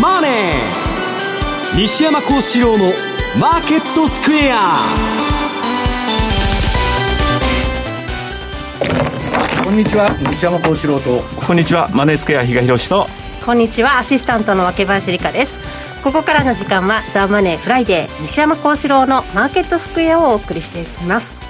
[0.00, 5.24] マネー」西山孝四郎の「マーケットスクエア」
[9.64, 11.24] こんにちは西山孝四郎と。
[11.46, 13.06] こんにちはマネースクエア比嘉宏と。
[13.44, 15.56] こんにちはアシスタントの若林理香です。
[16.04, 21.40] ここからの時間はザ・マネーフライデー西山孝四郎のマーケットスクエアをお送りしていきます。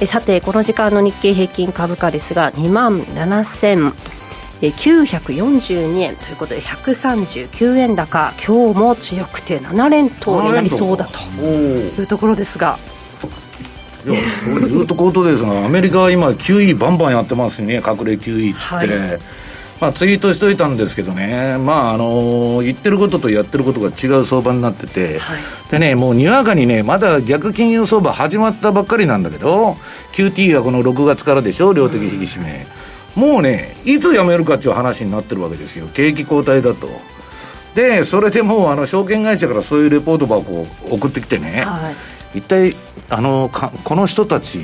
[0.00, 3.04] えさてこの時間の日経平均株価ですが2万
[4.70, 8.32] 7942円ということで139円高。
[8.46, 12.78] 今日も強くて7連投になりそうだというところですが。
[14.04, 17.74] いやそういうとことですが アメリカは今9位バンバンやってますね。
[17.74, 18.88] 隠れ9位っつって、はい。
[19.80, 25.38] まあ、ツイートしといたんですけどね、まああの言ってることとやってることが違う相場になってて、はい、
[25.72, 29.76] でね、もうにわかにね、まだ逆金融相場始まったばっかりなんだけど、
[30.12, 32.64] QT はこの6月からでしょ、量的引き締め。
[33.14, 36.88] もうね、いつ辞めるかっていう話になってるわけですよ、景気後退だと。
[37.74, 41.90] で、それでもうあの証券会社からそういうレポート箱を送ってきてね、は
[42.34, 42.74] い、一体
[43.08, 44.60] あのか、この人たち、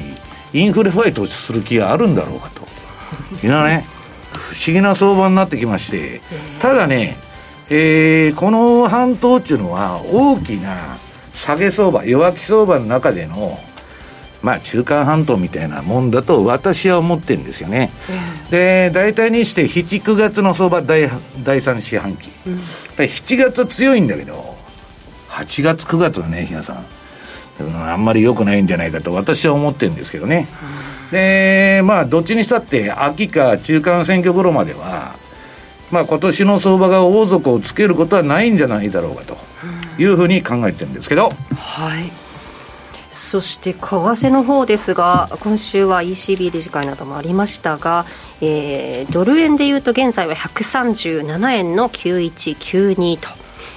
[0.52, 2.66] インフレファイトする気があるんだろうかと。
[3.46, 3.84] いうね。
[4.32, 6.20] 不思議な相場になってきまして、
[6.60, 7.16] ただね、
[7.70, 10.96] えー、この半島っていうのは大きな
[11.34, 13.58] 下げ相場、弱気相場の中での、
[14.42, 17.90] まあ、中間半島みたいなもんだと私は思ってるんですよね。
[18.50, 21.10] で、大体にして7、9月の相場第
[21.42, 22.30] 第3四半期。
[22.46, 22.54] うん、
[22.96, 24.56] 7月強いんだけど、
[25.30, 26.84] 8月、9月はね、日嘉さん、
[27.90, 30.46] あんまり良くないんじゃないかと私は思ってるんですけどね。
[30.82, 35.14] うんで、まあ、どっちにしたって、秋か中間選挙頃までは、
[35.90, 39.36] まあ、今年の相場が大底をつけることはないんじゃないだろうかと
[39.98, 41.30] いうふうに考えてるんですけど。
[41.56, 42.27] はい
[43.28, 48.06] そして為替の方ですが、今週は ECB 理事会などもありましたが、
[48.40, 53.28] えー、ドル円でいうと現在は137円の9192と。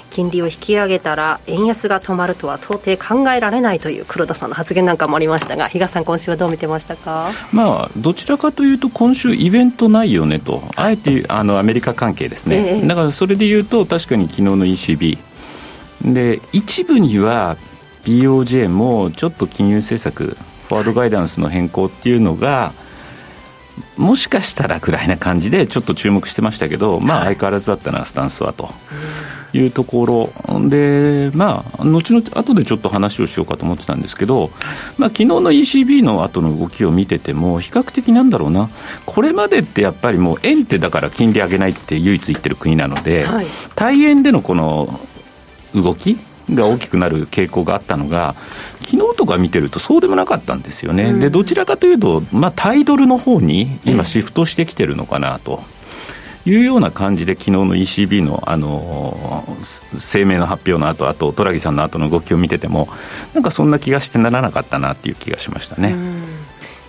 [0.09, 15.17] 金利を引き上げたら円安が止まるとは到底考えられないという黒田さんの発言なんかもありましたが比嘉さん今週はどう見てましたか、まあ、どちらかというと今週イベントないよねとあえてあのアメリカ関係ですね、えー、だからそれでいうと確かに昨日の ECB
[16.13, 17.55] で一部には
[18.03, 20.35] BOJ もちょっと金融政策
[20.67, 22.73] フォワードガイダンスの変更っていうのが、
[23.97, 28.69] もしかしたらくらいな感じでちょっと注目してましたけど、まあ、相変わらずだったな、スタンスはと。
[29.53, 30.69] いうところ。
[30.69, 34.49] で、まあ、後々後でちょっと話をしようかと思ってたんですけど、
[34.97, 38.69] まあ昨日の ECB の後の動きを見てても、比較的なんだろうな、
[39.05, 43.45] これまでってやっぱりもう、円ってだから金利上げないって唯一言ってる国なので、はい、
[43.75, 44.99] 対円でのこの
[45.75, 46.17] 動き、
[46.53, 48.35] が大きくなる傾向があったのが、
[48.81, 55.63] 昨日とか見てるとそうでもなかったんですよね、うん、でどちらかというと、まあ、タイドルの方に今、シフトしてきてるのかなと。
[56.43, 59.45] いうような感じで、昨日の ECB の、あの
[59.95, 62.89] 声明の発表の後あとトラギさんの後の動きを見てても、
[63.35, 65.93] なんかそんな気がしてならなかったなっていう気がしましたね。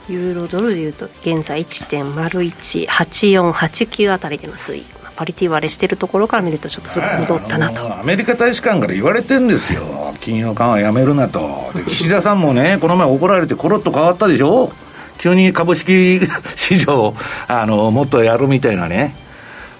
[0.09, 4.85] ユーロドルでいうと現在1.018489あたりでの推移
[5.17, 14.73] パリティ割れしてるところから見ると、ちょっとすぐ戻ったなと、アメリカ大使館から言われてるんですよ、金融緩和やめるなと、岸田さんもね、この前怒られて、ころっと変わったでしょ、
[15.19, 16.21] 急に株式
[16.57, 17.15] 市場
[17.49, 19.15] あの、もっとやるみたいなね。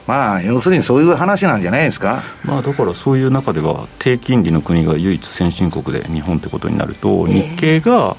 [0.07, 8.17] まあ、要するにそういう話なんじゃないですか、まあ、だからそういう中では、低金利の国が唯一先進国で日本ってことになると、日経が、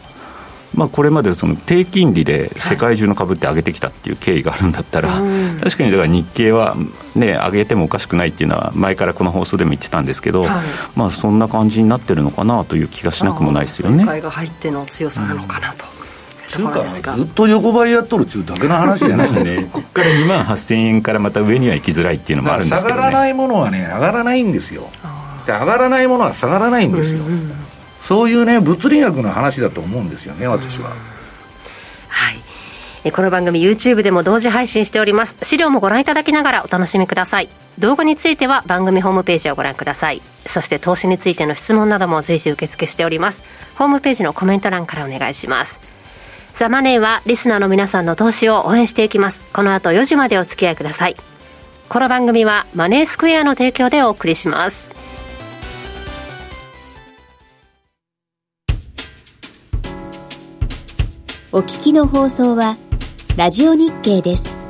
[0.73, 6.75] まあ、これまでその低金利で世界中の株って上げてきたっていう経緯があるんだったら、はい、確かにだから日経は、
[7.15, 14.03] ね、上げてもおかしくないっていうのは、前からこの放送でも言ってたんですけど、はい、まあ、そんな感じになってるのかなという気がしなくもないですよね。
[14.21, 15.93] が入っての強さなのかなと。
[16.53, 24.89] つうかずっと横ばいやっとるっちゅうだけの話じゃないんです ね、ここから2万8000円からまた上には行きづらいっていうのもあるんですけど、ね、下がらないものはね上がらないんですよ。
[25.47, 27.62] で上がらないものは下がらないんですよ、うんうん、
[28.03, 30.89] そういうね物理学の話だと思うんですよね私は。
[32.09, 32.31] は
[33.05, 33.11] い。
[33.13, 35.37] この番組 YouTube でも同時配信しております。
[35.43, 37.47] 資料もご覧いただきながらお楽しみください。
[37.79, 40.21] 動画については番組ホームページをご覧ください。
[40.45, 43.41] そして投資についての質問なども随時受付しております。
[43.75, 45.79] ホームページのコメント欄からお願いします。
[46.57, 49.43] ザ・マネーはリスナーの皆さんの投資を応援していきます。
[49.53, 51.15] この後4時までお付き合いください。
[51.87, 55.02] この番組はマネースクエアの提供でお送りします。
[61.55, 62.77] お聞きの放送は
[63.37, 64.62] ラジオ日経です。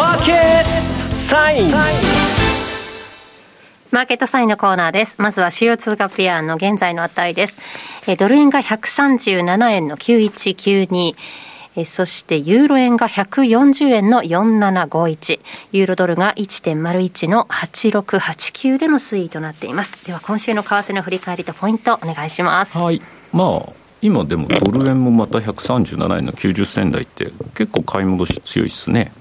[0.00, 0.38] マーケッ
[0.98, 1.70] トサイン
[3.90, 5.20] マーケットサインのコーナーです。
[5.20, 7.58] まずは主要通貨ペアの現在の値です。
[8.08, 11.14] えドル円が137円の9192。
[11.76, 15.40] えそしてユーロ円が140円の4751
[15.72, 23.00] ユーロドルが1.01の8689での推移となっていますでは今週の為替の振り返りとポイントお願いしますはい
[23.32, 29.12] まあ今でもドル円もまた137円の90銭台って結構買い戻し強いですねはい、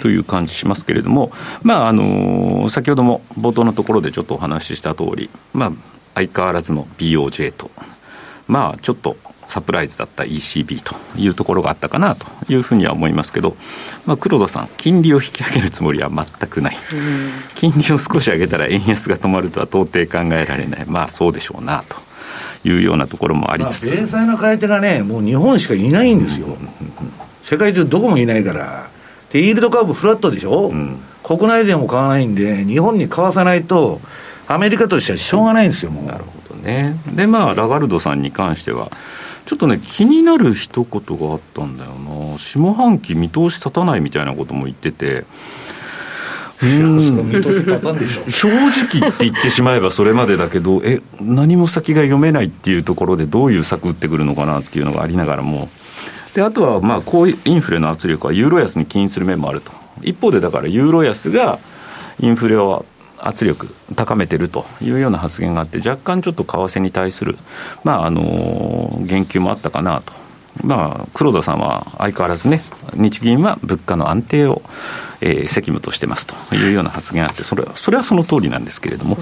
[0.00, 1.32] という感じしますけれども、
[1.62, 5.72] まああのー、先ほども冒頭のところでちょっとお話しした通り、まあ、
[6.14, 7.70] 相変わらずの BOJ と、
[8.46, 9.16] まあ、ちょっと
[9.46, 13.56] サプライズだった ECB というところがあったかなというふうには思いますけど、
[14.06, 16.76] まあ、黒田さん、金利を引き上げるつもりは全くない、
[17.54, 21.96] 金利を少し上げたら円安が止まるとは到底考えられない、まあそうでしょうなと。
[22.64, 26.56] いうようなところもありつつ、まあ、米の買い手がね、もう日本しかいないんですよ、
[27.42, 28.88] 世界中どこもいないから、
[29.32, 34.00] で、イールドカーブフラットでしょ、うん、国内でも買わないんで、日本に買わさないと、
[34.46, 36.04] アメリカとしてはしょうがないんですよ、もう。
[36.04, 36.96] なるほどね。
[37.14, 38.90] で、まあ、ラガルドさんに関しては、
[39.46, 45.24] ちょっとね、気になる一言があったんだよな、下半期見通し立たないみたいなことも言ってて。
[48.28, 55.68] 正直って言ってしまえばそれまでだけど、え、何も先が読めないっていうところで、どういう策打ってくるのかなっていうのがありながらも、
[56.34, 61.58] であとは、まあ、こうインフレの圧力はユーロ安に起因する面もあると、一方でだから、ユーロ安が
[62.20, 62.86] インフレを
[63.18, 67.36] 圧力高めてるというような発言があって、若干ちょっと為替に対する、
[67.84, 70.12] まああの言及もあったかなと。
[70.62, 72.60] まあ、黒田さんは相変わらずね、
[72.94, 74.60] 日銀は物価の安定を、
[75.22, 79.16] えー、責務としてますというような発言があって、それはそれはその通りなんですけれども、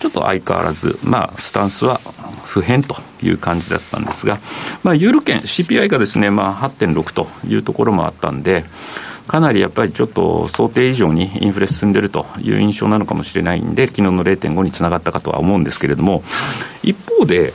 [0.00, 2.00] ちょっと相変わらず、まあ、スタンスは
[2.44, 4.38] 不変という感じだったんですが、
[4.82, 8.64] まあ、ユーロ圏、CPI がですね、まあ、8.6というところもあったんで、
[9.26, 16.22] かなりやっぱりちょっと想定以上にインフレ進んでるという印象なのかもしれないんで、昨日の0.5につながったかとは思うんですけれども、
[16.82, 17.52] 一方で、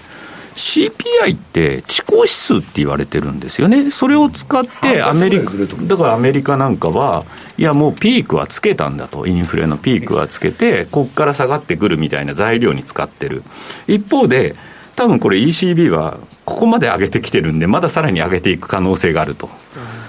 [0.55, 7.25] CPI って地高指数って言われてるんですよね、それを使ってアメリカ、だからアメリカなんかは、
[7.57, 13.43] いや、もうピークはつけたんだと、インフレのピークはつけて、ここから下がってくるみたいな材料に使ってる。
[13.87, 14.55] 一方で
[14.95, 19.49] 多分これ ECB はここまで上げてきてるんで、まださらに上げていく可能性があると。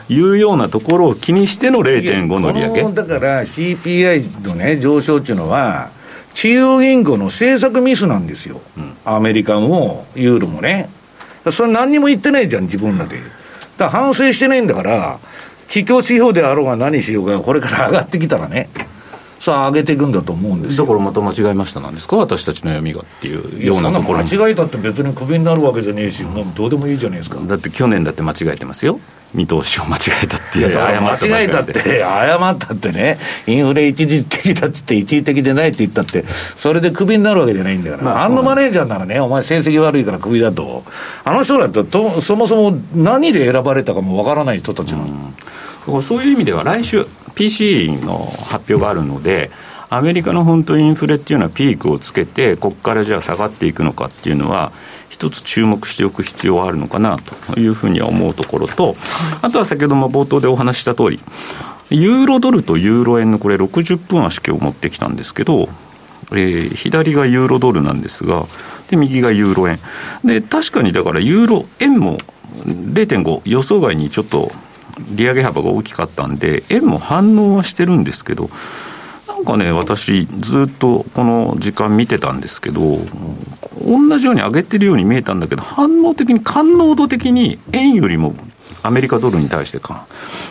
[0.08, 2.92] いうようなところを気にしての0.5の利上げ。
[2.92, 5.90] だから CPI のね、上昇っていうのは、
[6.34, 10.88] 中央銀行の政策ミスなんですよ、うん、アメリカもユーロもね。
[11.50, 13.18] それ何にも言ってないじゃん、自分らで。
[13.76, 15.18] だら反省してないんだから、
[15.68, 18.68] 地況地方であろうが何しようが、これから上がってきたらね、
[19.42, 27.40] さあ上げていくんだと思うんですだからまた間違えましたなんですか、私たちの読みがっていうようなところ間違えたって別にクビになるわけじゃねえし、どうでもいいじゃないですか。
[27.40, 29.00] だって去年だって間違えてますよ。
[29.34, 33.18] 見通しを間違えたっていう、間違えたって、誤ったってね、
[33.48, 36.24] インフレ一時的だっつって、一時的でないって言ったって、
[36.56, 40.84] それでクビになるわけじゃないんだから、まあ、あのマネージャーならね、お前、成績悪いからクビだと、
[41.24, 45.32] あの人らってと、そもそも何で選ばれたかもわからない人たちなの。
[45.88, 49.50] うん、そういう意味では、来週、PC の発表があるので、
[49.88, 54.72] アメリカの本当インフレっていうのはピークをつけて、ここからじゃあ下がっていくのかっていうのは、
[55.10, 58.96] 一つ注目しておく必要はあるのかなというふうには思うところと、
[59.42, 61.20] あとは先ほども冒頭でお話した通り、
[61.90, 65.68] ユーロドルとユーロ円のこれ60分足を持ってきたんですけど、
[66.30, 68.46] えー、左がユーロドルなんですが、
[68.88, 69.78] で、右がユーロ円。
[70.24, 72.18] で、確かにだからユーロ円も
[72.64, 74.50] 0.5予想外にちょっと
[75.10, 78.50] 利上げ幅が大きかったんで、円も反応はしてるんですけど、
[79.28, 82.98] なんかね、私、ずっとこの時間見てたんですけど、
[83.84, 88.34] 同じように上げてるように見えたんだけど、反応的に、感能度的に円よりも
[88.82, 90.06] アメリカドルに対してか、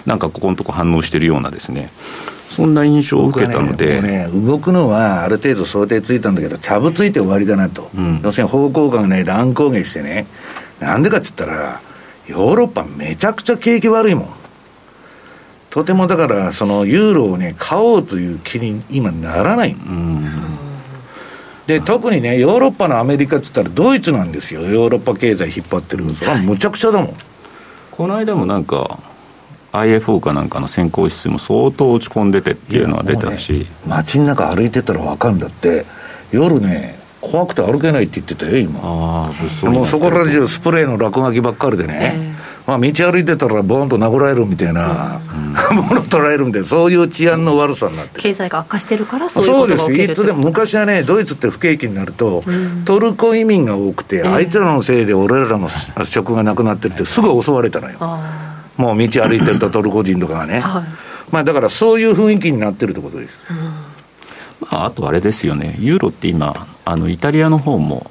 [0.05, 1.91] なんかここのとこ反応してるようなですね。
[2.49, 10.27] そんな印象を受けたので、ね、動くのはある程度想定ついたんだけど、ちゃぶついて終わりだなと、うん、要するに方向感がね、乱高下してね、
[10.81, 11.79] なんでかっつったら、
[12.31, 14.29] ヨーロッパ、めちゃくちゃ景気悪いもん。
[15.69, 19.75] とてもだから、そのユーロをね、買おうという気に今ならない。
[21.67, 24.61] で、特にね、ヨーロッパのアメリカって言ったらドイツなんですよ。
[24.61, 26.09] ヨーロッパ経済引っ張ってる。
[26.09, 27.15] それはむちゃくちゃだもん。
[27.91, 28.99] この間もなんか、
[29.71, 35.85] IFO かなんかの先行指数も相当落ち込んでてっていうのは出たし、ね、街の中歩いてたら分かるんだって
[36.31, 38.79] 夜ね怖くて歩けないって言ってたよ今。
[38.83, 39.31] あ
[39.63, 45.19] もうそこら中スプレーの落書きばっかりでね、えーまあ、道歩いてたら、ボーンと殴られるみたいな、
[45.69, 55.69] うん、もの取られるみたいな、そういう治安の悪さになって経済が悪化してるから、そういうことが起きるそうです、いつでも昔はね、ドイツって不景気になると、うん、トルコ移民が多くて、あいつらのせいで俺らの
[56.05, 57.97] 職がなくなってって、すぐ襲われたのよ。
[58.77, 60.59] もう道歩いてるとトルコ人とかがね。
[60.59, 60.83] はい。
[61.31, 63.37] まあ、だからそういう雰囲気になってるってことです。
[64.61, 68.09] まあ、あとあれですよね、ユーロって今、あのイタリアの方も、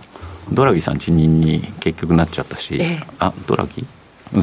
[0.53, 3.83] ドラギさん辞任に結局なっちゃったし、ええ、あドラギ？
[3.83, 3.89] うん、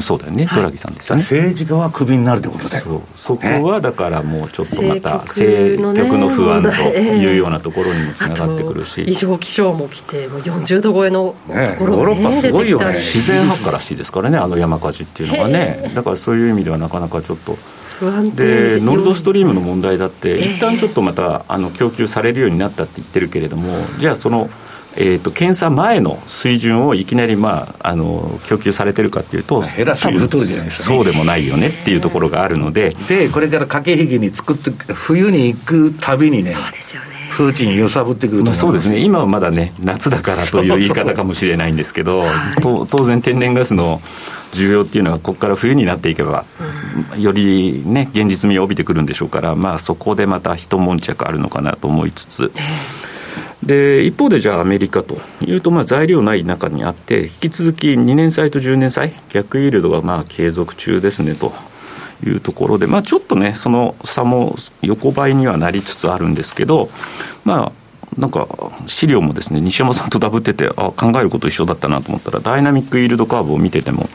[0.00, 1.22] そうだよね、はい、ドラギさんですよね。
[1.22, 12.94] 政治家はクビになるってことだよそこはだからもうちょっとまた政局の不安というようなところにもつながってくるし、異常気象も来てもう40度超えのところ、ね、ヨーロッパすごいよね。
[12.94, 15.90] 自然発火らしいですからねあの山火事っていうのはね。
[15.94, 17.56] だからそういう意味ではなかなかちょっと。
[18.36, 24.48] でノルドストリームの問題だって、一旦ちょっとまたあの供給されるようになったって言ってるけれどもじゃあその
[25.00, 37.08] えーと、検査前の水準をいきなり、まあ、あの供給されてるかっていうと、減らじゃないですか、ね、そうでもないよねっていうところがあるので、でこれから駆け引きに作って、冬に行くたびにね、そうですよね。
[37.30, 42.24] プーチン揺さぶってくると、まあ、そうですね、今はまだね、夏だからという言い方かもしれないんですけど、
[42.60, 44.00] 当然、天然ガスの
[44.52, 46.44] 需要っていうのは、ここから冬になっていけば、
[47.16, 52.50] よりね、現実味を帯びてくるんでしょうから、まあ、そこでまた一悶着あるのかなと思いつつ。
[53.62, 61.52] で一方でじゃあアメリカというとまあ材料ない中にあって引き続き2年債と10年債逆イールドがまあ継続中ですねと
[62.24, 66.88] いうところで、まあ、ちょっとねその差も横ばいにはなりつつあるんですけど
[67.44, 67.72] まあ
[68.16, 68.48] なんか
[68.86, 74.08] 資料もですね西山さんとダブっててあ考えること一緒だったなと思ったらダイナミックイールドカーブを見てても、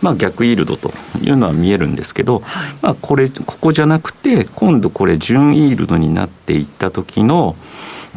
[0.00, 7.56] まあ、逆イールドというのは見えるんですけど、はい、まあ、これここじゃなくて今度これ準イールドになっていった時の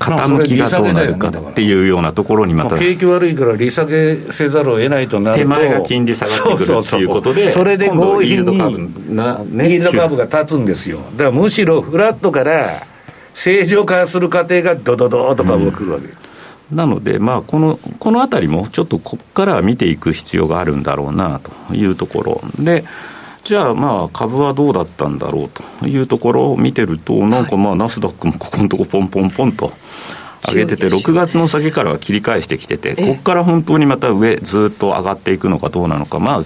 [0.02, 12.88] 傾きがどうなるかっていうようなところにまた、景気悪いから利下げせざるを得ないとなると、手前が金利下がってくるっていうことで、それで強引にイールドカーブが立つんですよ、だからむしろフラットから
[13.36, 22.42] 正常化する過程がドドドとか動くわけ、うん、なので、まあ、このこのあたりもちょっとここから見ていく必要があるんだろうなというところ。
[22.60, 22.84] で。
[23.44, 29.74] じゃあまあ株はどうだったんだろうというところを見てると、なんかまあナスダックもここのとこポンポンポンと
[30.48, 36.44] 上げてて、6月の先からは切り返してきてて、ここから本当にまた上、ずっと上がっていくのかどうなのか、まあ、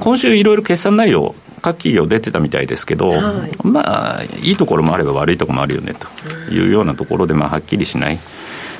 [0.00, 8.18] 今週いろいろ決算内容、各企業出てたみたいですけど、はい、まあ、いいところもあれば悪いところもあるよねというようなところで、まあ、はっきりしない。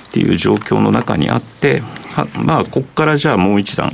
[0.09, 1.83] っていう状況の中にあって、
[2.35, 3.93] まあ、ここからじゃあもう一段、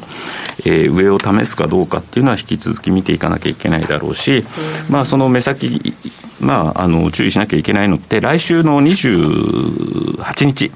[0.60, 4.44] えー、上を試すかどうかっていうのは引き続き見ていかなきゃいけないだろうし、
[4.88, 5.94] まあ、その目先、
[6.40, 10.72] まあ、あの注意しなきゃいけないのって、来週の28日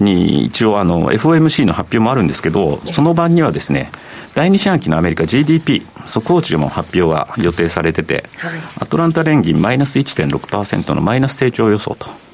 [0.00, 3.90] に一応あの FOMC の発表もあるんですけど、その晩にはですね、
[4.34, 12.27] 第2四半期のアメリカ GDP 速報値も発表が予定されてて、はい、アトランタ連銀マイナス1.6%のマイナス成長予想と。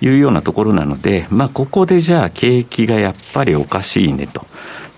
[0.00, 4.46] いうようなところなので、まあ、ここでじゃあ景気がやっぱりおかしいねと。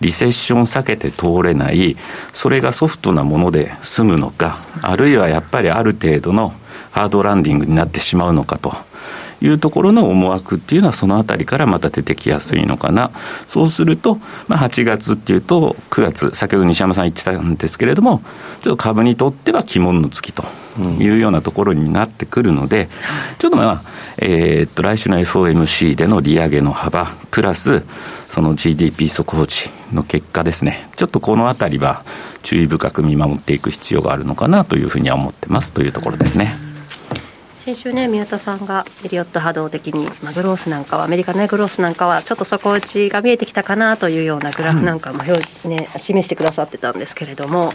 [0.00, 1.97] リセッション避けて通れない、
[2.32, 6.52] それがソフトなもので済むのか、あるいはやっぱりある程度の
[6.90, 8.75] ハードランディングになってしまうのかと。
[9.43, 13.11] いうところの思惑っていうのはそのあたりからまた出てきやすいのかな。
[13.47, 14.19] そうすると、
[14.49, 18.23] まあ、8月っていうと9月、先ほど西山さん言ってたんですけれども、
[18.63, 20.45] ちょっと株にとっては鬼門の月と
[21.01, 22.89] いうようなところになってくるので、
[23.39, 23.83] ちょっとまあ、
[24.19, 27.83] えー、っと、来週の FOMC での利上げの幅、プラス、
[28.29, 32.05] その GDP 速報値の結果ですね、ちょっとこのあたりは
[32.43, 36.72] 注意深く見守っていく必要があるのかなというふうには思ってますというところですね。
[37.64, 47.73] 先週ね宮田さんがエリオット波動的に、まあ、グロースなんかはアメリカの、ね、グロースなんかはちょっと底打ちが見えてきたかなというようなグラフなんかも表、ね、示してくださってたんですけれども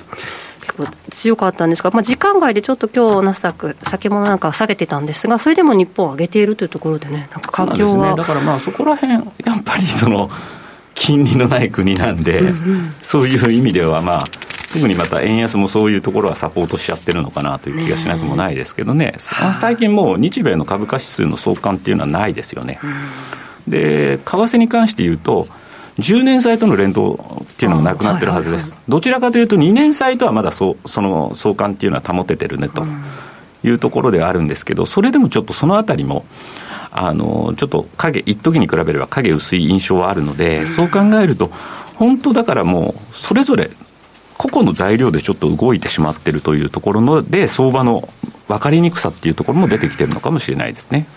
[0.60, 9.24] 結構強かったんですが、まあ、時間外でちょっと今日ナスダック先物なんか下げてたんですがそれでも日本上げているというところでねなんか環境は、ね、だからまあそこら辺やっ
[9.64, 10.30] ぱりその
[10.96, 14.24] 金利のない国なんで、うんうん、そういう意味ではまあ
[14.74, 22.80] 特にまた円安もそういうところはサポートしちゃってるのかなという気がしなくもないですけどね、最近もう日米の株価指数の相関っていうのはないですよね。
[23.68, 25.48] で、為替に関して言うと、
[26.00, 28.78] 10年債との連動っていうのもなくなってるはずです。
[28.88, 32.86] どちらかというと、2年債とはまだそその相関っていうのは保ててるねと
[33.64, 36.26] いうところではあるんですけど、それでもちょっとそのあたりも、
[36.92, 41.52] あのちょっと影、一時に比べれば影薄い印象はあるので、そう考えると、
[41.96, 43.72] 本当だからもう、それぞれ
[44.38, 48.08] 個々の材料でちょっと動いてしまっているというところので、相場の
[48.48, 51.08] 分かりにくさっていうところも出てきてるのかもしれないですね。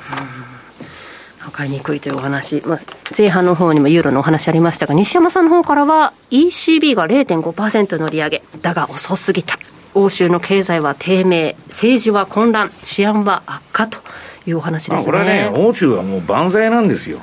[1.41, 2.79] 分かりにくいというお話、まあ、
[3.17, 9.59] 前半の方にもユーロのお話ありましたが、西山さんの方からは、ECB が0.5%の利上げ、だが遅すぎた、
[9.95, 13.99] 欧州の経済は低迷、政治は混乱、治安は悪化と
[14.47, 15.05] いうお話ですね。
[15.05, 17.21] これはね、欧州はもう万歳なんですよ。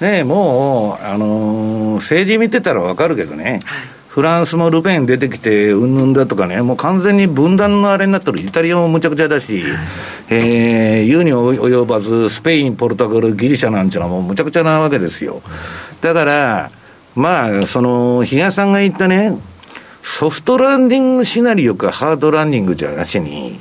[0.00, 9.62] ねもう、あのー、政治見てたら分かるけどね、はいフフランスもルペン出てきて、うんぬんだとかね、もう完全に分断のあれになってる、イタリアもむちゃくちゃだし、
[10.28, 15.40] えー、言うに及ばず、スペイン、ポルトガル、ギリシャなんちゅうのはもうむちゃくちゃなわけですよ。
[16.00, 16.72] だから、
[17.14, 19.38] まあ、その、比嘉さんが言ったね、
[20.02, 23.60] ソフトランディングシナリオかハードランディングじゃなしに、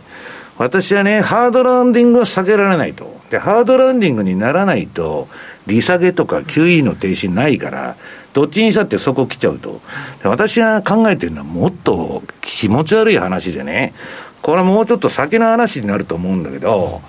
[0.58, 3.16] 私はね、ハードランディングは避けられないと。
[3.30, 5.28] で、ハードランディングにならないと、
[5.68, 7.96] 利下げとか QE の停止ないから、
[8.38, 9.82] どっちにしたってそこ来ちゃうと。
[10.24, 13.96] 私が考えてるのはもっと気持ち悪い話でね、
[14.44, 17.02] これはもうちょっと先の話になると思うんだけど、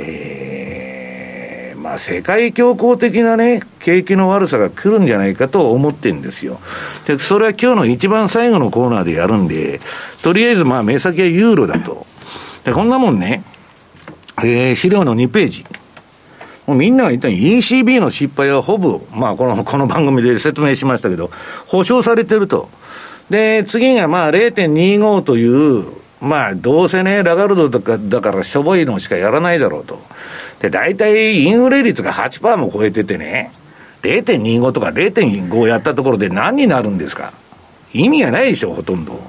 [0.00, 6.58] えー、まあ世界恐慌的なね、景気の悪さが来るんじゃないかと思ってるんですよ。
[7.06, 9.78] で、それは今日の一番最後のコーナーでやるんで、
[10.24, 12.04] とりあえずまあ目先はユーロだと。
[12.64, 13.44] で、こんなもんね、
[14.38, 15.64] えー、資料の2ページ。
[16.66, 21.30] もうみんなが言ったように ECB の失敗はほぼ、まあこの、この番組で説明しましたけど、
[21.66, 22.70] 保証されてると。
[23.30, 25.86] で、次がまあ0.25という、
[26.20, 30.00] まあどうせね、ラガルドだかだからしょぼいのしかやらないだろうと。
[30.60, 33.52] で、大体インフレ率が8%も超えててね、
[34.02, 37.32] 0.25とか0.5やったところで何になるんですか？
[37.92, 39.20] 意味がないでしょ、ほとんど。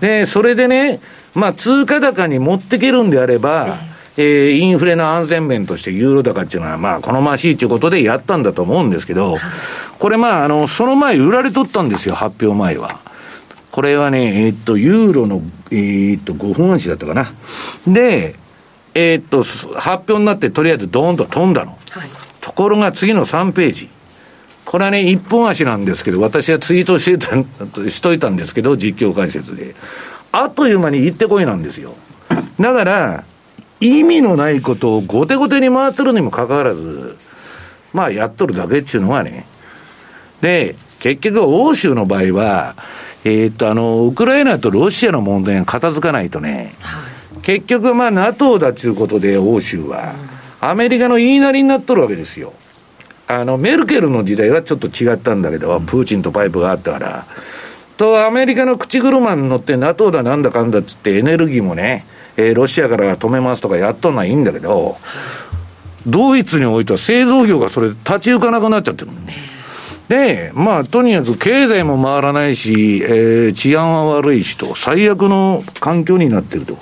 [0.00, 1.00] で、それでね、
[1.34, 3.78] まあ通貨高に持ってけるんであれば、
[4.16, 9.38] えー、インフレの安全面としてユーロ高っていうのは、まあ、好ましいということでやったんだと思うんですけど、
[9.98, 13.00] これまあ、あの、その前売られとったんですよ、発表前は。
[13.72, 17.32] これはね、えー、っと、ユーロの、えー、っと、5分足だったかな。
[17.88, 18.36] で、
[18.94, 19.42] えー、っと、
[19.80, 21.76] 発表になってとりあえずドーンと飛んだの。
[21.90, 22.08] はい、
[22.40, 23.88] ところが次の3ページ。
[24.64, 27.34] これはね、一本足なんですけど、私はツイートしてた、
[27.90, 29.74] しといたんですけど、実況解説で。
[30.30, 31.94] あっという間に行ってこいなんですよ。
[32.60, 33.24] だから、
[33.80, 37.16] 意味のないことを後手後手に回ってるにもかかわらず、
[37.92, 39.46] まあやっとるだけっていうのはね。
[40.40, 42.76] で、結局欧州の場合は、
[43.24, 46.74] えー、っと、あの、ウクライナとロシアの問題が片付かないとね、
[47.42, 50.14] 結局まあ NATO だっていうことで欧州は、
[50.60, 52.52] アメリカの言いなりになっとるわけですよ。
[53.26, 57.26] あの、メルケルの時代はちょっと違ったんだけど、プーチンとパイプがあったから、
[57.96, 62.04] と、アメリカの口車に乗って NATO だなんだかんだっつってエネルギーもね、
[62.36, 64.96] えー、ロシアから止めますとかやっとんのはいいんだけど、
[66.06, 69.10] ドイツにおいては製造業がそれ立ち行かなくなっちゃってる。
[70.08, 76.76] で、まあ、とにかく経済も回らないし、えー、治安は悪いしと、最悪の環境になってると。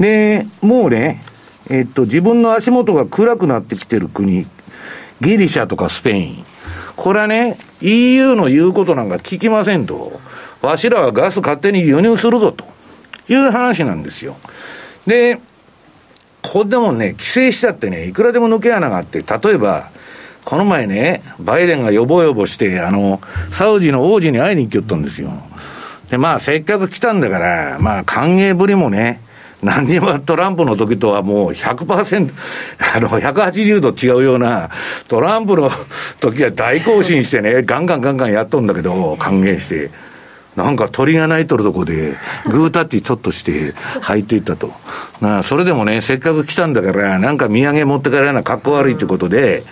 [0.00, 1.22] で、もうね、
[1.68, 4.46] えっと、自分の足元が暗くなってきてる国、
[5.20, 6.44] ギリシャとかスペイン。
[6.96, 10.18] これはね、EU の言うことなんか聞きませんと。
[10.62, 12.64] わしらはガス勝手に輸入するぞと
[13.28, 14.36] いう話なんですよ。
[15.06, 15.38] で、
[16.42, 19.90] ここでもね、規制したってね、いくらでも抜け穴があって、例えば、
[20.44, 25.32] この前ね、バイデンがよぼよぼして、あの、サウジの王子に会いに行きよったんですよ。
[26.08, 29.20] で、まあ、せっかく来たんだから、まあ、歓迎ぶりもね、
[29.62, 32.32] 何にもトランプの時とはもう100%、
[32.94, 34.70] あの、180度違うような、
[35.08, 35.68] トランプの
[36.20, 39.90] 時は大行進してね、ガンガンガンガンやっとんだけど、歓迎して。
[40.56, 42.16] なんか鳥が鳴いとるとこで、
[42.46, 44.72] グータッチちょっとして入っていったと。
[45.20, 49.62] なあ、それでもね、せっかく来たんだから、なんか土産持って帰らな格好悪いということで、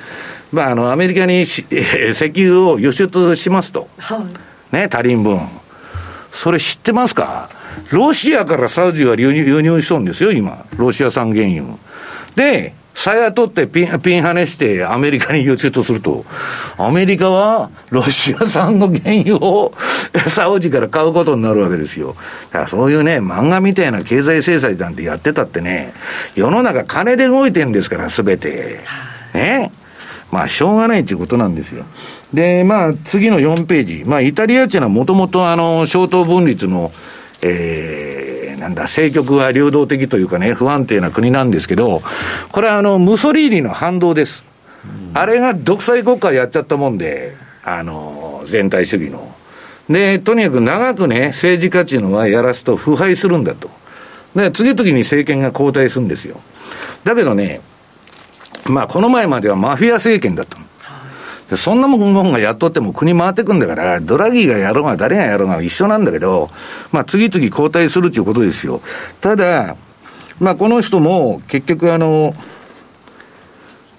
[0.52, 3.88] まあ、あの、アメリカに石油を輸出しますと。
[4.70, 5.40] ね、足りん分。
[6.30, 7.48] それ知ってますか？
[7.90, 10.66] ロシアからサウジは輸入輸入しそうんですよ、今。
[10.76, 11.76] ロシア産原油。
[12.36, 16.24] で、さや取ってピン、ピン跳ねしてアメリカに輸出すると、
[16.78, 19.72] アメリカはロシア産の原油を
[20.28, 22.14] サウジから買うことになるわけですよ。
[22.50, 25.92] だからそういうね、漫画みたいな経済制裁なんてやってたってね、
[26.34, 28.80] 世の中金で動いてんですから、すべて。
[29.34, 29.72] ね。
[30.30, 31.84] まあ、しょうがないっていうことなんですよ。
[32.32, 34.02] で、まあ、次の4ページ。
[34.04, 36.90] まあ、イタリアっていうのはもともとあの、消灯分立の、
[37.42, 38.23] えー、
[38.64, 42.02] なんだ、政局は流動的というかね、不安定な国なんですけど、
[42.50, 44.42] これはあの、ムソリーニの反動です。
[45.12, 49.34] あれが独裁国家やっちゃったもんで、あの、全体主義の。
[49.90, 53.68] で、とにかく長くね、政治家っていうのはやらすと腐敗するんだと。
[54.34, 56.40] で、次々に政権が交代するんですよ。
[57.04, 57.60] だけどね、
[58.64, 60.64] まあ、この前まではマフィア政権だったの
[61.54, 66.50] でそんなもんがやっとっても国回ってくんだから、ドラギーがやろうが誰がやろうが一緒なんだけど、
[66.90, 68.82] まあ、次々交代するということですよ。
[69.20, 69.76] ただ、
[70.40, 72.34] まあ、この人も結局あの、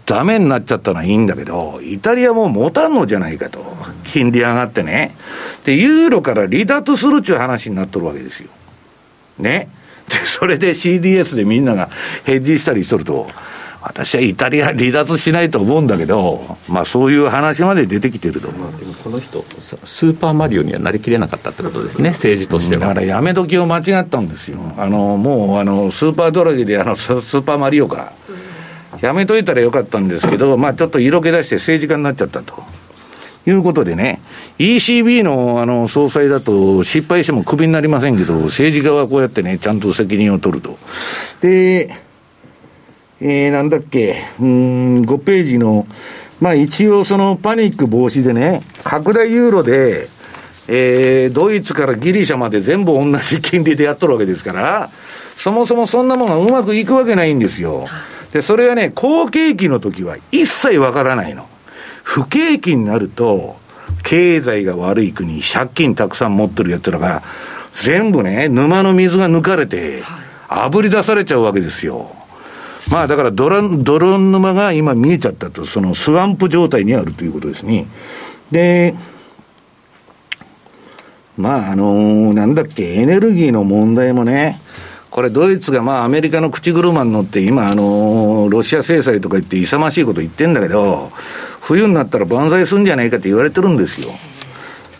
[0.06, 3.64] ダメになっちゃったのはいいんだけど、イタリアも持たんのじゃないかと。
[4.04, 5.16] 金利上がってね。
[5.64, 8.50] で、ユーロから離脱するっていう話になっとるわけですよ。
[9.40, 9.70] ね。
[10.10, 11.90] で、それで CDS でみんなが
[12.26, 13.30] ヘッジしたりしとると、
[13.88, 18.52] 私はイタリア離脱しないと思うんだけど、まあそういう話まで出てきてると。
[18.52, 22.88] まあ、でもこの人、スーパーマリオにはなりきれなかったってことですね、政治としては。
[22.88, 24.58] だからやめ時を間違ったんですよ。
[24.78, 28.14] あの、もう、あの、スーパードラギで、あの、スーパーマリオか。
[29.02, 32.64] やめといたらよかったんですけど、まあちょっと色気出して政治家になっちゃったと。
[33.48, 34.20] いうことでね、
[34.58, 40.80] ECB のあの総裁だと失敗してもクビになりませんけど、政治家はこうやってね、ちゃんと責任を取ると。
[41.42, 41.94] で、
[43.22, 45.88] えー、なんだっけ、うん、5ページの、
[46.42, 50.08] まあ一応そのパニック防止でね、拡大ユーロで、
[50.68, 54.90] えー、ドイツからギリシャまで全部同じ金利でやっとるわけですから、
[55.38, 57.88] そもそもそんなものがうまくいくわけないんですよ。
[58.34, 61.48] で、それはね、好景気の時は一切わからないの。
[62.04, 63.58] 不景気になると、
[64.04, 67.22] 経済が悪い国、借金たくさん持ってる奴らが、
[67.74, 70.04] 全部ね、沼の水が抜かれて、
[70.48, 72.12] 炙り出されちゃうわけですよ。
[72.92, 77.88] まあだから泥泥沼が今見えちゃったと、そのスワンプ状態にあるということですね。
[78.52, 78.94] で、
[81.38, 84.62] まああのー、なんだっけ、エネルギーの問題もね、
[85.10, 91.12] これドイツがまあアメリカの口車に乗って今あのー、ロシア制裁とか言って勇ましいこと言ってんだけど、
[91.62, 94.10] 冬になったら万歳するんじゃないかって言われてるんですよ。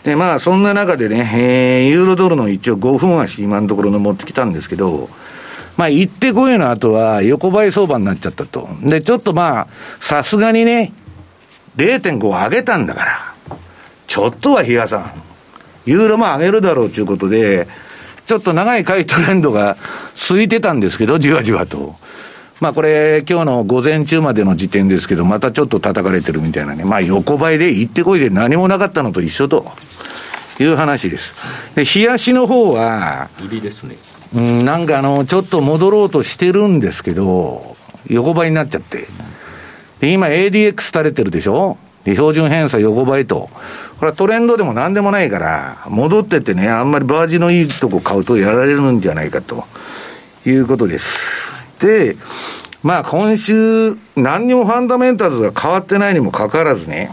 [0.02, 5.08] で、まあそんな中でね、ユーロドルの一応5分足今のところの持ってきたんですけど、
[5.76, 8.68] まあ、行ってこいの後は横ばい相場になっちゃったと。
[8.82, 9.66] で、ちょっとまあ、
[10.00, 10.92] さすがにね、
[11.76, 13.34] 0.5上げたんだから、
[14.06, 15.12] ちょっとは比嘉さん、
[15.84, 17.68] ユーロも上げるだろうということで、
[18.26, 19.76] ちょっと長い買いトレンドが
[20.14, 21.94] 続いてたんですけど、じわじわと。
[22.60, 26.84] まあこれ、今日の午前中までの時点ですけど、またちょっと叩かれてるみたいなね。
[26.84, 29.70] まあ横ばいで行ってこいで何もなかったのと一緒と
[30.58, 31.34] いう話です。
[31.74, 33.96] で、冷やしの方は、入りですね。
[34.34, 37.76] うん、なんかあの、ちょっと戻ろうとしてるんですけど、
[38.08, 39.06] 横ばいになっちゃって。
[40.00, 41.78] で、今 ADX 垂れてるでしょ？
[42.04, 43.50] で、標準偏差横ばいと。
[43.98, 49.64] これはトレンドでも何でもないから、戻っててね、あんまりバージのいいとこ買うとやられるんじゃないかと
[50.44, 51.50] いうことです。
[51.80, 52.16] で、
[52.82, 57.10] まあ今週、何にもファンダメンタルズが変わってないにもかかわらずね、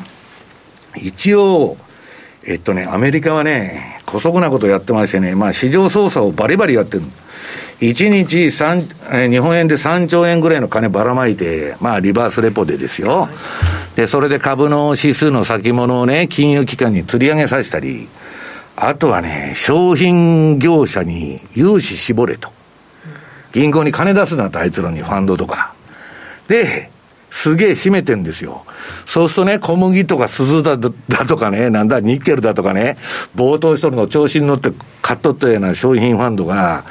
[0.96, 1.78] 一応、
[2.46, 7.04] えっとね、アメリカはね、姑息なことやってましてね、まあ市場操作をバリバリやってる。
[7.80, 13.30] 1日三、え日本円で3兆円ぐらいの金ばらまいて、まあリバースレポでですよ。
[13.96, 18.08] で、それで株の指数の先物をね、金融機関に釣り上げさせたり、
[18.76, 22.52] あとはね、商品業者に融資絞れと。
[23.54, 25.74] 銀行に金出すなと、あいつらにファンドとか。
[26.48, 26.90] で、
[27.34, 28.64] すげえ締めてんですよ。
[29.08, 30.92] そうするとね、小麦とか鈴だだ
[31.28, 32.96] とかね、なんだ、ニッケルだとかね、
[33.36, 36.86] 冒頭しとるの調子に乗って買っとったような商品ファンドが、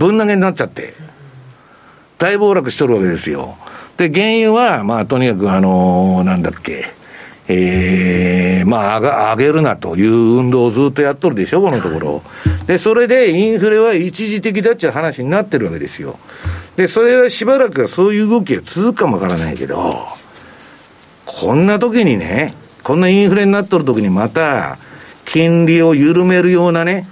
[0.00, 0.94] ぶん投げになっちゃって、
[2.18, 3.56] 大暴落しとるわけですよ。
[3.96, 6.86] で、原因は、まあ、とにかく、あのー、なんだっけ、
[7.46, 12.22] ええー、まあ上が、上げるなという運動をずっとやっとるでしょ、このところ。
[12.66, 16.18] で、それでインフレは一時的だっちゅう話になってるわけですよ。
[16.76, 20.06] で、それはしばらくはそういう動きが続くかもわからないけど、
[21.26, 24.78] こんな時にね、こんなインフレになっとる時にまた、
[25.24, 27.06] 金利を緩めるようなね、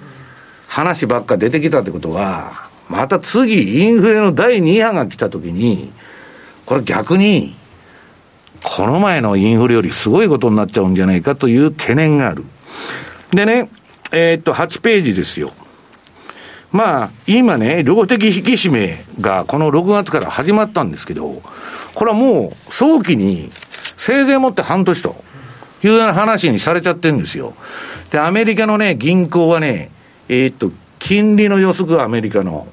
[0.69, 5.93] 話ばっか出てきたってことは、また次、インフレの第2波が来た時に、
[6.67, 7.57] これ逆に、
[8.63, 12.45] この前のインフレよりすごいことになっちゃうんじゃないかという懸念がある。
[13.31, 13.69] でね、
[14.13, 15.53] えー、っと、8ページですよ。
[16.71, 21.43] まあ、今ね、量的引き締めがこの6月から始まったんですけど、
[21.95, 23.51] これはもう早期に、
[23.97, 25.17] せいぜいもって半年と
[25.85, 27.55] いうような話にされちゃってるんですよ。
[28.11, 29.91] で、アメリカのね、銀行はね、
[30.29, 32.67] えー、っと、金利の予測アメリカの、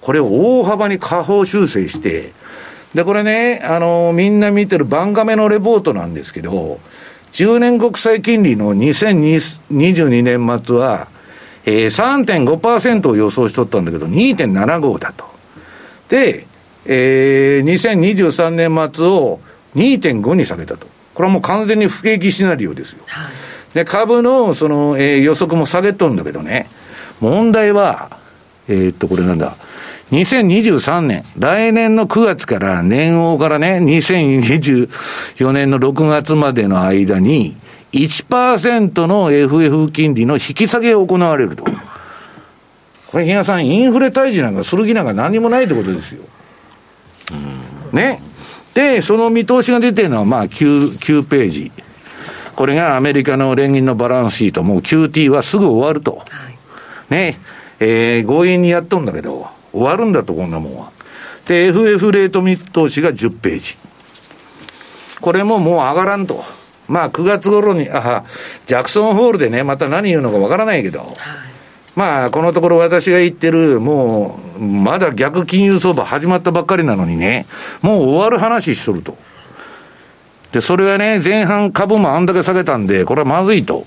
[0.00, 2.32] これを大幅に下方修正して、
[2.94, 6.80] で、これね、あの、みんな見てる番亀のレポートなんですけど、
[7.32, 11.08] 10年国債金利の2022年末は、
[11.64, 15.24] えー、3.5%を予想しとったんだけど、2.75だと。
[16.08, 16.46] で、
[16.86, 19.40] えー、2023年末を
[19.76, 20.86] 2.5に下げたと。
[21.14, 23.04] これはもう完全に不景気シナリオですよ。
[23.06, 26.68] はい、で、株のその、えー、予測も下げとるんだけどね、
[27.20, 28.16] 問題は、
[28.68, 29.54] えー、っと、これなんだ。
[30.10, 37.56] 2023年、来年の9月から年王からね、2024年の6月までの間に、
[37.92, 41.64] 1%の FF 金利の引き下げを行われると。
[43.12, 46.22] これ、比嘉さん、インフレ退治なんかする気なんか何もないってことですよ。
[47.92, 48.20] ね。
[48.74, 51.72] で、その見通しが出てるのは、まあ9、9ページ。
[52.56, 56.16] これがアメリカの連銀のバランスシート、もう QT はすぐ終わると。
[56.16, 57.38] はい、ね。
[57.78, 60.90] えー、強引にやっとんだけど、終わるんだと、こんなもんは。
[61.46, 63.76] で、FF レート見通しが10ページ。
[65.20, 66.44] これももう上がらんと。
[66.88, 68.24] まあ9月頃に、あ
[68.66, 71.10] ジャクソンホールでね、また何言うのかわからないけど、はい、
[71.94, 77.46] まあこのところ私が言ってる、もう、まだ逆金融相場始まったばっかりなのにね、
[77.80, 79.16] もう終わる話しとると。
[80.52, 83.86] で、それはね、前半株もあんだけ下げたんで、これはまずいと。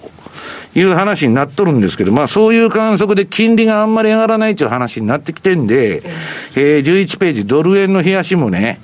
[0.75, 6.03] いう話になっとるんですけど、まあそういう観測で金利があんまり上がらないという話になってきてんで、
[6.55, 8.79] えー、11ページ、ドル円の冷やしもね、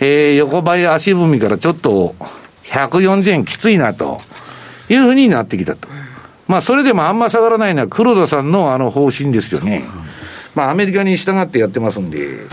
[0.00, 2.14] えー、横ばい足踏みからちょっと
[2.64, 4.20] 140円きついなと
[4.88, 5.88] いうふうになってきたと。
[6.46, 9.84] まあそれでもあんま下がらないのは黒田さんのあの方針ですよね。
[10.54, 12.46] まあアメリカに従ってやってますんで、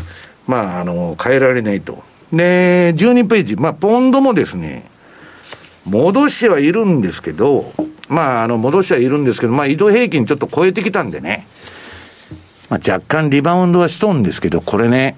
[0.47, 2.03] まああの、変えられないと。
[2.31, 4.89] で、12ページ、まあポンドもですね、
[5.86, 7.74] 戻してはいるんですけど、
[8.08, 11.48] まあ、あの、戻してはいるんですけど、まあ、移動平均ちょっと超えてきたんでね、
[12.70, 15.15] まあ、若干リバウンドはしとんですけど、これね、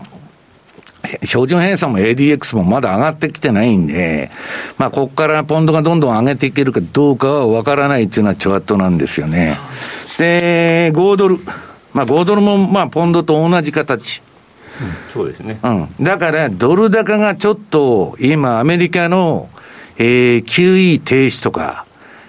[1.24, 4.32] 標準偏差も ADX もまだ上がってきてないんで、
[4.78, 9.60] まあ、ここからポンドがどんどん上げていけるかどうかは分からないっていうのはチョアットなんですよね。
[10.18, 11.40] で、5ドル。
[11.94, 14.22] まあ、5ドルも、まあ、ポンドと同じ形。
[14.82, 15.60] うん、そうですね。
[15.62, 15.90] うん。
[16.02, 19.50] だから、ドル高がちょっと、今、アメリカの、
[19.98, 21.86] えー、QE 停止とか、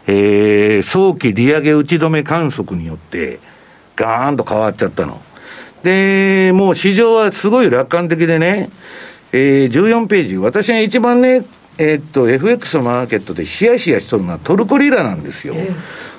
[0.06, 3.40] えー、早期利上げ打ち止め観測によって、
[3.96, 5.20] ガーンと変わっちゃったの。
[5.82, 8.68] で、もう市場はすごい楽観的でね、
[9.32, 11.44] えー、14ページ、私が一番ね、
[11.78, 15.54] えー、っと、FX のマーケットでヒヤヒヤしとるのはトルコリラなんですよ。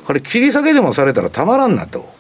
[0.06, 2.14] これ、切り下げでもされたらたまらんなと。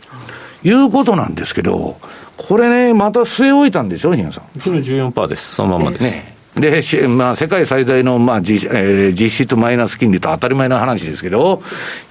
[0.65, 1.97] いうことなんですけど、
[2.37, 4.59] これね、また据え置いたんでしょ、日野さん。
[4.59, 5.55] それ14%です。
[5.55, 6.03] そのままです。
[6.03, 11.61] ねで、まあ、世界最大の、まあ実、えー、実質マイナス金利と当たり前の話ですけど、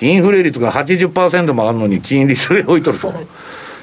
[0.01, 3.09] インフレ率が80%もあるのに金利それ置いとると。
[3.11, 3.27] だか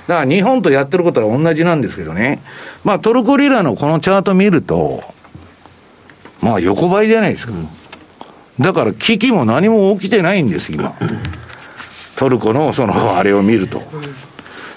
[0.08, 2.42] ら日本とやってることは同じなんですけどね。
[2.84, 5.04] まあトルコリラのこのチャート見ると、
[6.42, 7.54] まあ横ばいじゃないですか。
[8.60, 10.94] だから危機も何も起きてないんです、今。
[12.16, 13.82] トルコのそのあれを見ると。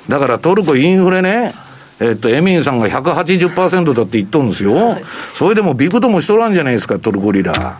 [0.09, 1.53] だからトルコインフレね、
[2.01, 4.75] えっと、エミンさんが180%だって言っとるんですよ。
[4.75, 5.05] はい、
[5.35, 7.79] それでもビクともしとらんじゃないですか、トルコリラ。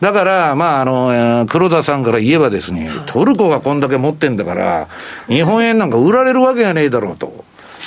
[0.00, 4.88] だから、まあ、あの、黒田さんから言えばですね、トルコがこんだけ持ってんだから、
[5.28, 7.44] 日本円なんか売られるわけがねえだろうと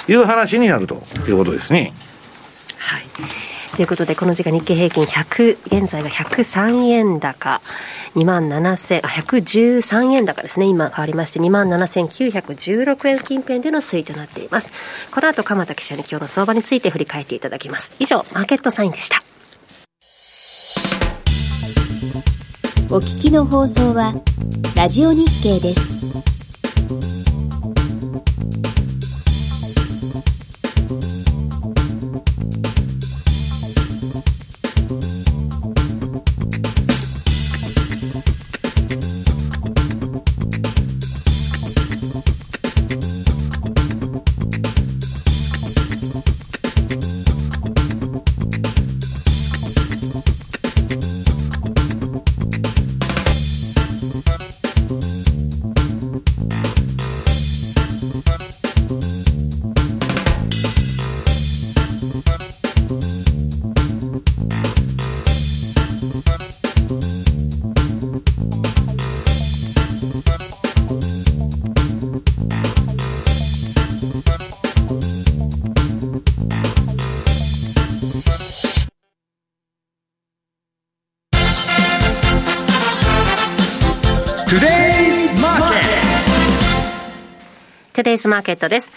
[0.08, 1.94] いう話になるということですね。
[2.78, 3.47] はい。
[3.76, 7.62] ということで、この時間日経平均100、現在が103円高。
[8.16, 10.66] 2万7000、あ、113円高ですね。
[10.66, 14.72] 今変わりまして、2万7916円近辺での推移となっています。
[15.12, 17.92] この後、鎌田記者に今日の相場について振り返っていただきます。
[18.00, 19.22] 以上、マーケットサインでした。
[22.90, 24.16] お聞きの放送は、
[24.76, 26.37] ラジオ日経です。
[88.18, 88.92] ズマーケットです。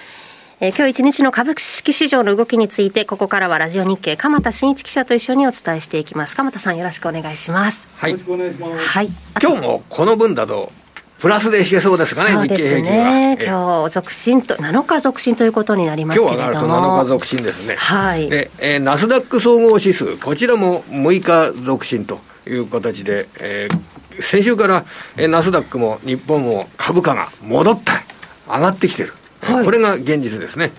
[0.62, 6.36] えー、今日一日の株式市場の動きについて、ここからはラジオ日経、鎌田新一記者と一緒にお伝えしていきます。
[6.36, 7.88] 鎌田さん、よろしくお願いします。
[7.96, 8.10] はい。
[8.10, 8.88] よろしくお願いします。
[8.88, 9.08] はい。
[9.42, 10.70] 今日もこの分だと、
[11.20, 13.38] プラスで引けそうですかね、そうですね。
[13.40, 16.42] 今日続伸と、7日続伸ということになりますけれども。
[16.42, 17.76] 今日上がると7日続伸ですね。
[17.76, 18.28] はい。
[18.30, 24.84] で、えー、ナスダック総合指数、こちらも6日続伸という形で、えー、先週から、
[25.18, 28.02] えー、ナスダックも日本も株価が戻った、
[28.56, 29.12] 上がってきてる。
[29.42, 30.72] はい、これが現実ですね。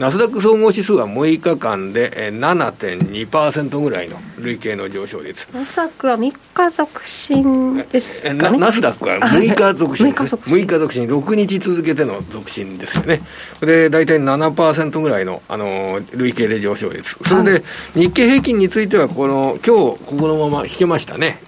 [0.00, 5.46] ナスダック総合指数は6日間で7.2%ぐらいの累計の上昇率。
[5.52, 13.20] ナスダックは3日続伸ですか、ね、ナスダックは6日続伸、ね、6, 日続伸6日続伸、6日続けての続伸ですよね。
[13.60, 17.18] で、大体7%ぐらいの、あの、累計で上昇率。
[17.26, 21.42] それで、日経平均については、この、今日、ここのまま引けましたね。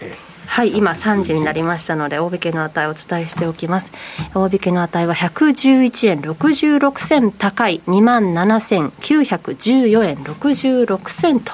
[0.52, 3.90] はい今3時になりましたので大引けの値をお伝えしておきます。
[4.34, 11.52] 大引けの値は111円66銭高い2万7914円66銭と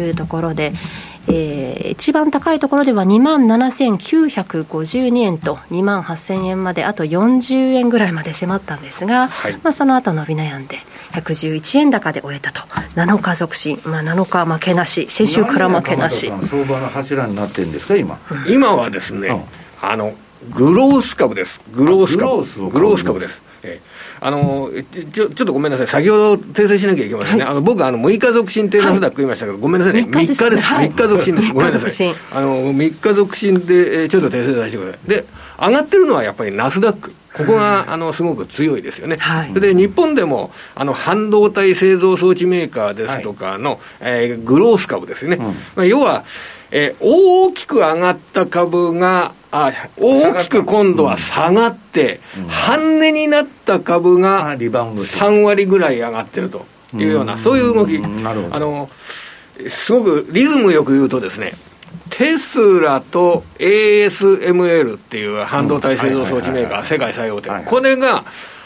[0.00, 0.72] いうところで
[1.30, 10.78] えー、一番高いところでは2万7952円と2万8000円まであと40円ぐらいまで迫ったんですが、はい、まあ、その後伸び悩んで
[11.12, 12.60] 111円高で終えたと。
[12.94, 15.06] 7日続伸、まあ、7日負けなし。
[15.10, 16.32] 先週から負けなし。
[16.42, 18.18] 相場の柱になってるんですか今、
[18.48, 19.42] 今はですね、うん、
[19.80, 20.14] あの
[20.50, 21.60] グロース株です。
[21.72, 22.70] グロース株。
[22.70, 23.48] グロース株です。
[23.62, 23.80] え
[24.20, 24.70] あの
[25.12, 35.08] ちょちょっとごめんなさい、先ほど訂正しなきゃいけませんね、はい、あの僕あの、6日続進ってナスダック言いましたけど、はい、ごめんなさいね、3日です、3日,、はい、3日続進です、ごめんなさい、あの3日続進で、えー、ちょっと訂正させてください。
[35.08, 35.24] で、
[35.60, 37.14] 上がってるのはやっぱりナスダック。
[37.38, 39.16] ここが、あの、すごく強いですよね。
[39.18, 45.36] はい、で、日本でも、あの、半導体製造装置メーカーですとかの、はい、えー、グロース株ですよね。
[45.36, 46.24] うん、まあ、要は、
[46.70, 58.90] えー、大きく上がった株が、あ大きく今度は下がって、うん、半値になった株が3割ぐらい上がってるというような、うん、そういう動き、あの
[59.66, 61.52] すごくリズムよく言うとですね、
[62.10, 68.24] テスラと ASML っていう半導体製造装置メーカー、世界最大手、これが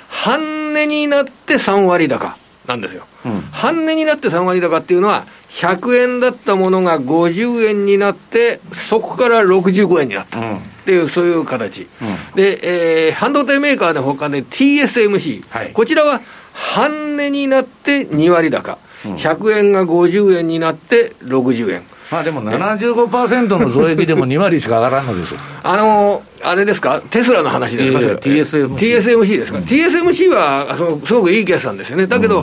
[0.08, 3.06] 半値になって3割高なんですよ。
[3.24, 10.38] うん、半値になって3割高っていうのは、100円だったものが50円になって、そこから65円になった。
[10.40, 11.88] っていう、そういう形。
[12.00, 16.20] うん、で、えー、半導体メーカーのほかで TSMC、はい、こちらは
[16.52, 18.78] 半値になって2割高。
[19.04, 21.82] 100円が50円になって60円。
[22.12, 25.40] まあでも75%の増益でも2割しか上がらんのですよ。
[25.62, 28.74] あのあれですか、テスラの話ですか、えー、TSMC。
[28.76, 32.06] TSMC ですか、うん、TSMC はそのすごくいい決算ですよね。
[32.06, 32.40] だけど、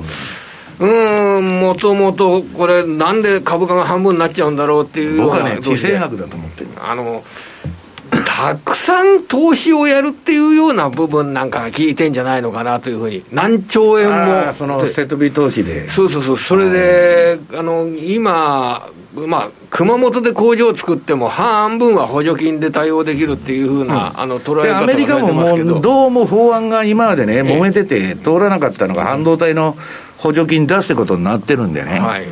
[0.79, 6.69] うんうん、もともとこれ、なんで株価が半分になっちゃうんだろうっていう僕はね、地政学だと思ってる。
[6.81, 7.23] あの
[8.39, 14.53] たくさん投資をやるっていうような部分なんかが効いてんじゃないのかなというふうに、何兆円も。
[14.53, 15.89] その設備投資で。
[15.89, 29.75] そうそうそう、それで、あの今、まあ、熊本で工場を作っても、半分は補助金で対応できるっていうふうな、うん、あの捉え方アメリカももう、どうも法案が今までね、揉めてて、通らなかったのが、半導体の
[30.17, 31.99] 補助金出すってことになってるんでね。
[31.99, 32.25] はい、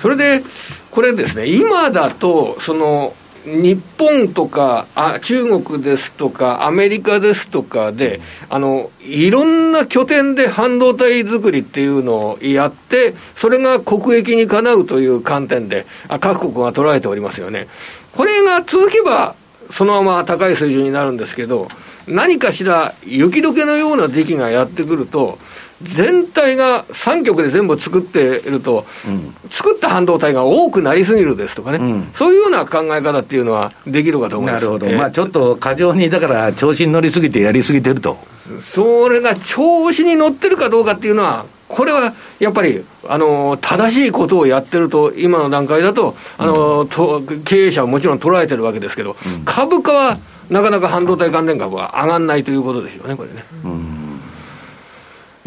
[0.00, 0.44] それで、
[0.92, 3.12] これですね、今だと、その、
[3.56, 17.68] 日本とかあ中国ですとかアメリカですとかであのいろんな拠点で半導体作りっていうのをやってそれが国益にかなうという観点であ各国が捉えておりますよね。
[18.14, 19.34] これが続けば
[19.70, 21.68] そのまま高い水準になるんですけど
[22.06, 25.38] 何かしら雪解けのような時期がやってくると
[25.82, 34.64] 全体が3極で全部作っていると、うん、作った半導体が多くなりすぎるですとかね、うん、そういうような考え方っていうのはできるかと思います。
[34.64, 38.18] なるほど、えー、まあ、ちょっと過剰に、だから調子に乗りすぎてやりすぎてると。
[38.60, 50.18] それが調子に乗ってるかどうかっていうのは、これはやっぱり、あの正しいことをやってると、今の段階だと、あの、うん、と経営者はもちろん捉えてるわけですけど、株価は
[50.50, 53.44] なかなか半導体関連株は上がらないということですよね、これね。
[53.64, 53.97] うん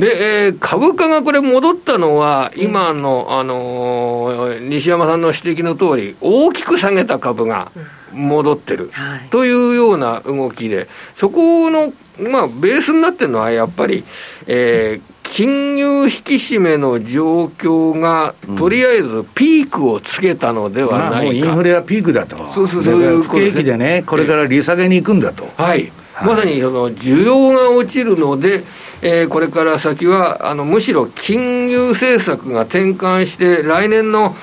[0.02, 7.72] で、えー、株価がこれ戻ったのは、今の、あのー、西山さんの指摘の通り、大きく下げた株が
[8.12, 8.90] 戻ってる、
[9.30, 14.04] というような動きで、そこの、まあ、ベースになってるのは、やっぱり、
[14.48, 25.48] えー、金融引き締めの状況が、とりあえずピークをつけたのではないか、まあ、インフレはピークだと、そうそうそういう不景気でね、これから利下げに行くんだと。
[25.58, 28.64] はい、はい、まさにその需要が落ちるので、
[29.02, 34.36] えー、これから先は、あの、むしろ金融政策が転換して、来年の、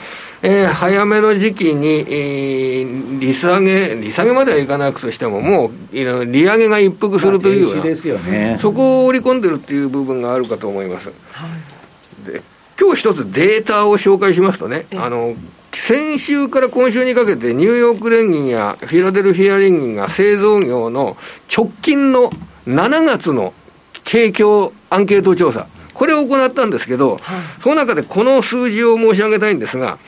[0.42, 11.12] えー、早めの時期に、えー、利下げ、利下げまではいかなくとしても、もう、利上げが一服するというような、ですよね、そこを織り込んでるっていう部分があるかと思います。
[11.32, 11.46] は
[12.28, 12.42] い、で
[12.80, 15.34] 今日一つデータを紹介しますとね、あの、
[15.72, 21.16] 先週から今週にかけて、ニューヨーク連銀やフィラデルフィア連銀が製造業の
[21.54, 22.30] 直近の
[22.66, 23.52] 7月の
[24.08, 29.98] 景況アンケート調査、これを行ったんですけど、はい、その中でこの数字を申し上げたいんですが、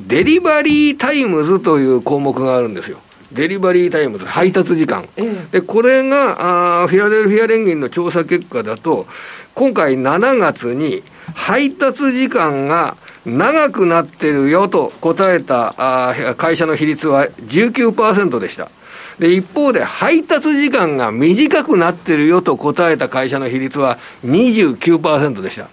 [0.00, 2.98] デリバリータイムズという項目があるんですよ。
[3.30, 5.06] デリバリータイムズ、配達時間。
[5.50, 9.06] で、これが、あフィラデルフィア連銀の調査結果だと、
[9.54, 11.02] 今回7月に
[11.34, 12.96] 配達時間が
[13.26, 18.70] 長くなってるよと答えたあ会社の比率は19%でした。
[19.22, 25.68] で、一方で配達時間が短くなってるよと答えた会社の比率は29%でした。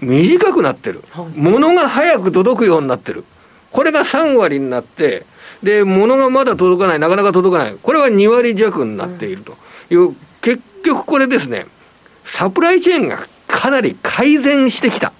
[0.00, 1.04] 短くなってる。
[1.36, 3.22] 物が早く届くようになってる。
[3.70, 5.26] これが3割になって、
[5.62, 7.76] で、物がまだ届かない、なかなか届かない。
[7.80, 9.56] これは2割弱になっていると
[9.88, 11.66] いう、うん、結局これですね、
[12.24, 15.12] サプライチェーンがかなり改善してきた。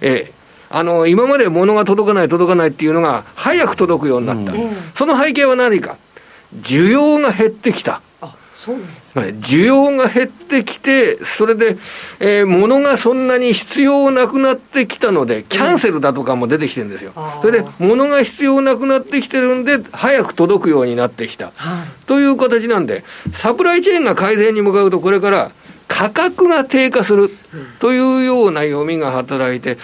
[0.00, 0.39] ええ。
[0.70, 4.52] あの、今まで物が届かない、届かないっていうのが、早く届くようになった。
[4.52, 5.96] うん、その背景は何か。
[6.54, 8.00] 需要が減ってきた。
[8.20, 8.86] あ、そうなん
[9.40, 11.76] です需要が減ってきて、それで、
[12.20, 17.12] えー、物がそんなに必要なくなってきたので、キャンセルだとかも出てきてるんですよ。
[17.42, 21.52] それで、物が必要なくなってきてるんで、早く届くようになってきた。
[22.06, 23.04] という形なんで、
[23.34, 25.50] サプライチェーンが改善に向かうと、これから
[25.88, 27.30] 価格が低下する
[27.80, 29.76] というような読みが働いて、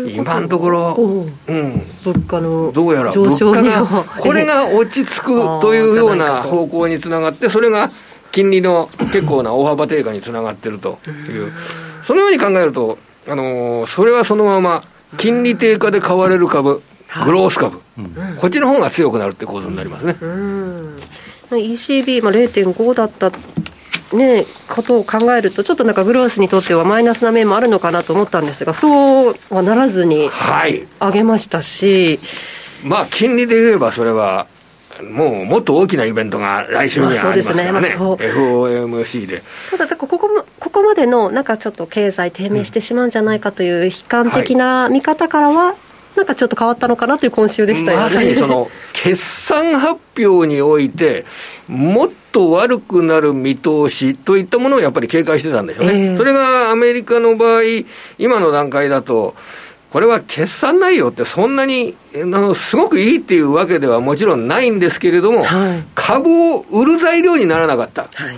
[0.00, 0.94] 今のところ、
[1.46, 3.84] うん、物価のどうやら物価が、
[4.18, 5.24] これが落ち着く
[5.60, 7.90] というような方向につながって、それが
[8.32, 11.52] 金利の結構な大幅低下につながってるという、
[12.06, 14.82] そのように考えると、あのー、それはそのまま、
[15.16, 16.82] 金利低下で買われる株、
[17.24, 17.78] グロース株、
[18.38, 20.16] こっちの方が強くなるって構図になりますね。
[21.50, 23.30] ECB、まあ、0.5だった
[24.12, 30.30] ね、ことを考えると、ちょっとなんかグロースにとってはマイナスな面もあるのかなと思ったんですが、そうはならずに
[31.00, 32.18] 上げましたし、
[32.82, 34.46] はい、まあ、金利で言えば、それは
[35.02, 37.88] もうもっと大きなイベントが来週にはありますからね、まあ、ね。
[37.88, 39.42] FOMC で。
[39.76, 45.76] ただ、ここもここまでのなんかちょっと経済低迷してしまうんじゃないかという悲観的な見方からは、はい
[46.16, 48.04] なんかちょっと変わったのかなという今週でしたよね。
[48.04, 51.24] まさにその、 決算発表において、
[51.68, 55.92] もっと悪くなる見通しといったものをやっぱり警戒してたんでしょうね。
[55.92, 57.62] えー、それがアメリカの場合、
[58.18, 59.34] 今の段階だと、
[59.94, 68.08] これは決算内容ってそんなにあのすごくいいっていうわけではもちろんないんですけれども、はい、株を売る材料にならなかった。
[68.12, 68.36] はい、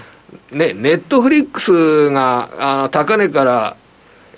[0.53, 3.77] ね、ネットフリックスがあの高値から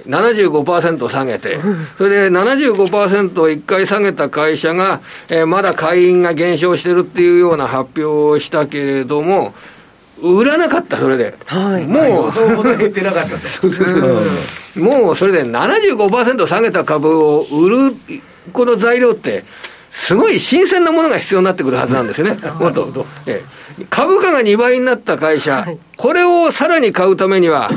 [0.07, 9.55] 75%下げて、うん、それで75%を1回下げた会社が、えー、まだ会員が減少してるっていうような発表をしたけれども、
[10.22, 11.34] 売らなかった、それで。
[11.46, 14.80] はい、もう、そうほど減ってなかったと。
[14.80, 17.96] もう、それで75%下げた株を売る、
[18.53, 19.44] この材料って、
[19.99, 22.40] すごい新鮮なものが必要になってくるはずなんですよね。
[22.61, 23.05] もっと。
[23.26, 23.44] え
[23.78, 27.68] え、株価が2倍になった会社、はい、これをさらに買うためには、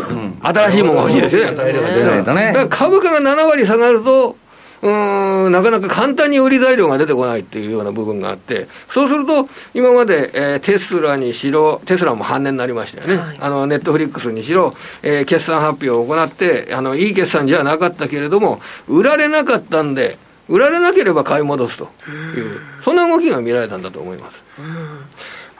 [0.41, 2.23] 新しいものが欲しいですよね。
[2.23, 4.37] だから株価が7割下がると、
[4.83, 13.17] うん、なかなか簡単に売り材料が出てこないっていうような部分があって、そうすると、今まで、えー、テスラにしろ、テスラも半年になりましたよね。
[13.17, 20.17] はい、あの、ネットフリックスにしろ、えー、決算発表を行って、あの、いい決算じゃなかったけれども、売られなかったんで、
[20.47, 21.89] 売られなければ買い戻すと
[22.35, 24.41] いう、そんな動きが見られたんだと思います。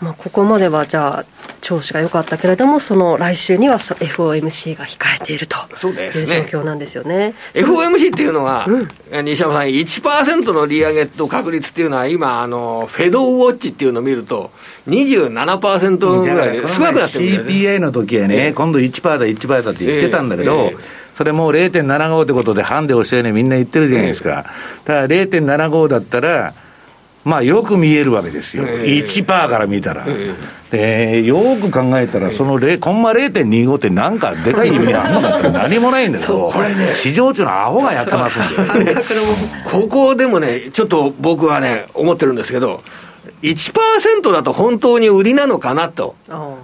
[0.02, 1.26] まあ、ここまではじゃあ、
[1.62, 5.58] 調子が良かったけれども、その来週には FOMC が控えていると
[5.88, 7.18] いう状況なんですよね。
[7.18, 14.50] ね FOMC っていうのは、うん、西山さん、1%の利上げと確率っていうのは、今、あのフェドウォッチっていうのを見ると、
[14.90, 20.76] 27%ぐらいで少なくなってるんだよ、ね、CPI の時はね、え今度1%だ、1%だって言ってたんだけど、えーえ。
[20.76, 24.48] ーそれもう0.75ってことで、ハンデをしたようにみんな言ってるじゃないですか。
[24.86, 26.56] ただ0.75だったら、
[27.24, 30.04] まあよく見えるわけですよ、えー、1%から見たら、
[30.72, 38.40] えー、よく考えたら、そのコンマ0.25ってなんかでかい意味あんのかって 何もないんだけど、ね、市場中のアホがやってます
[38.80, 38.96] んで、
[39.64, 42.82] ここでもね、ちょっと僕はね、思ってるんですけど、
[43.42, 46.16] 1%だと本当に売りなのかなと。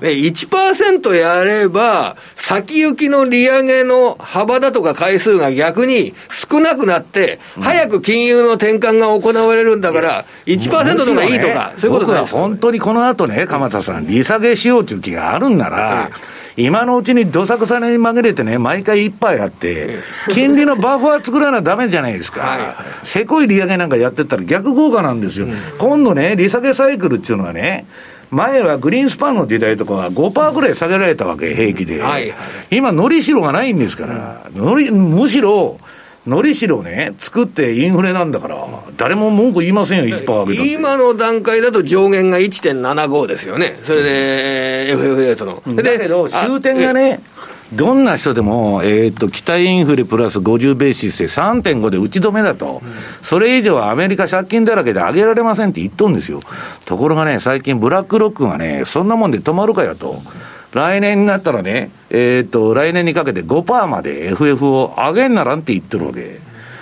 [0.01, 6.14] 1%やれば、先行きの利上げの幅だとか回数が逆に
[6.49, 16.10] 少なくなって、早く金融の転換が行われるんだから、1%の方がいいとか、そういうことは本当にこの後ね、鎌田さん、利下げしようという気があるんなら、
[16.58, 19.99] 今のうちにどさくさに紛れてね、毎回一杯あって、
[20.34, 22.41] 金利のバッファー作らなだめじゃないですか。
[22.41, 25.45] はいはい、せこい利上げなんかやってったら逆効果なんですよ。
[25.45, 27.86] うん、今度ね、利下げサイクルっていうのはね、
[28.32, 32.01] 前はグリーンスパンの時代とかは5%ぐらい下げられたわけ、平気で。
[32.01, 32.36] はいは
[32.72, 35.78] い、今、のりしろがないんですから、のりむしろ、
[36.28, 38.68] のりしろね、作ってインフレなんだから、
[38.98, 45.64] 誰も文句言いませんよ、1%上げた今の段階だと上限が1.75ですよね、それで FF レートの。
[45.76, 47.22] だけど、終点がね、
[47.74, 52.82] どんな人でも、えー、っと、期待インフレプラス50ベーシスで3.5で打ち止めだと、
[53.22, 56.40] それ以上はアメリカ借金だらけで上げられませんって言っとんですよ。
[56.86, 60.22] ところがね、最近ブラックロックがね、そんなもんで止まるかやと。
[60.78, 66.40] 来年になったらね、えっ、と、来年にかけて5%まで FF を上げんならんって言ってるわけ。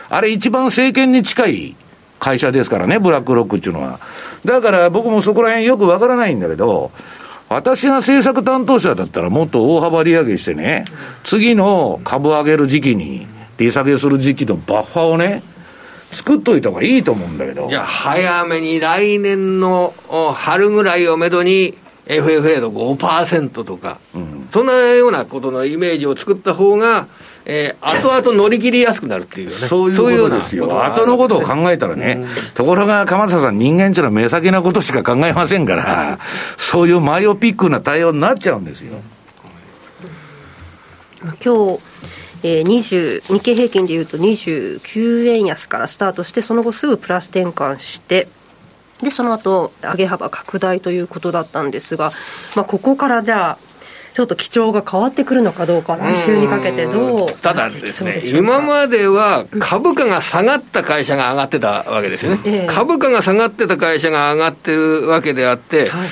[0.10, 1.76] あれ一番政権に近い
[2.20, 4.00] 会社ですからね、ブラックロックっていうのは。
[4.43, 6.91] だから僕もそこら辺よくわからないんだけど、
[7.48, 10.84] 私が政策担当者だったらもっと大幅利上げしてね、
[11.24, 13.28] 次の株上げる時期に、
[13.58, 15.41] 利下げする時期のバッファをね、
[16.12, 17.70] 作っといた方がいいと思うんだけど。
[17.70, 19.93] じゃあ、早めに来年の
[20.34, 21.76] 春ぐらいをめどに、
[22.06, 27.08] FFA の5%とか、うん、そんなようなことのイメージを作った方が、
[27.45, 29.53] えー、後々乗り切りやすくなるっていうね。
[29.53, 30.84] そういうことですよ。
[30.84, 36.20] 後のことを考えたらね、ところが鎌田さん、人間っていうのは目先なことしか考えませんから、
[36.58, 38.93] そういうマイオピックな対応になっちゃうんですよ。
[41.43, 41.80] 今日
[42.47, 48.28] えー、20日経平均でいうと29円安からスタートしてその後すぐプラス転換して
[49.02, 52.12] でその後上げ幅拡大ということだったんですが、
[52.56, 53.58] まあ、ここからじゃあ
[54.16, 66.09] ちょっと基調が変わってくるのかどうか、来週にかけてどうただですね、今までは株価が下がった会社が上がってたわけですよね、え株価が下がってた会社が上がってるわけであって、はい、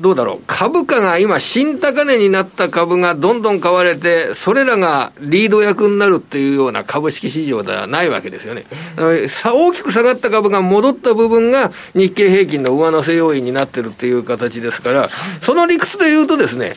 [0.00, 8.66] どうだろう、株価が今、新高値になった株がどんどん買われて、それらがリード役になるっていうような株式市場ではないわけですよね。
[8.98, 15.08] え大きく下がった株が戻った部分が日経平均の上乗せ要因になってるっていう形ですから、
[15.42, 16.74] その理屈で言うとですね、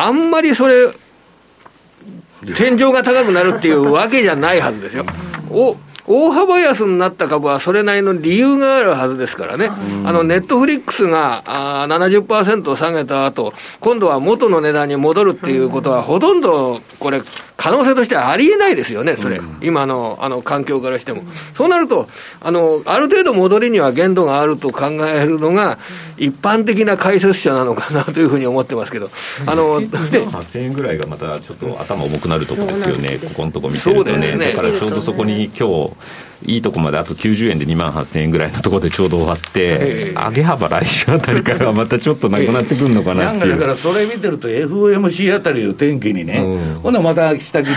[0.00, 0.92] あんまりそれ、
[2.56, 5.04] 天井が高くなるっていうわけじゃないはずですよ。
[5.50, 5.76] お
[6.08, 9.70] 大幅安になった株はそれなりの理由があるはずですからね、
[10.04, 17.22] あのネットフリックスがあ70%下げた後今度は元の値段に戻るっていうことは、ほとんどこれ、
[17.56, 21.22] 可能性としてはありえないですよね、それ、今のあの環境からしても。
[21.56, 22.08] そうなると
[22.40, 25.78] あの、ある程度戻りには限度があると考えるのが、
[26.16, 29.10] 一般的な解説者なのかなというふうに思ってますけど、
[29.46, 34.52] あの8000円ぐらいがまたちょっと頭重くなるところですよね、ここのとこ見てるとね、ね。
[34.52, 35.97] だからちょうどそこに今日
[36.46, 43.50] いいとこまであと90円で2万8000円ぐらいのところでちょうど終わって、上げ幅来週あたりからまたちょっとなくなってくるのかなっていう。
[43.50, 47.72] だからそれ見てると FOMC あたりを天気にね、うん、今度また下来て、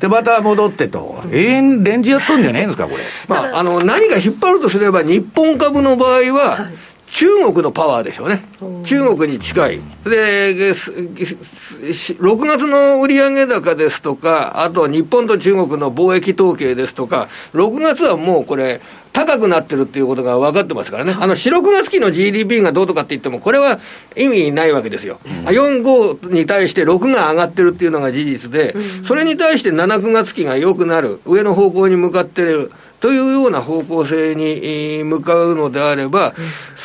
[0.00, 3.02] で、また戻ってと、永遠レンジやっとんじゃないんですか、これ。
[3.28, 8.44] まあ、あの、何が引っ張るとすれば、日本株の場合は、はい中国のパワーでしょうね。
[8.84, 9.80] 中国に近い。
[10.04, 18.80] で、6月の売上高ですとか、あと日本と中国の貿易統計ですとか、6月はもうこれ、
[19.12, 21.16] 高くなってるっていうことが分かってますからね。
[21.18, 23.80] あの、4、6月期の GDP がどうとかって言っても、これは
[24.16, 25.18] 意味ないわけですよ。
[25.26, 32.70] うん、4、5に対して6が上がってるっていうのが事実で、それに対して7、9月期が良くなる、上の方向に向かってる。
[33.00, 36.34] というような方向性に向かうのであれば、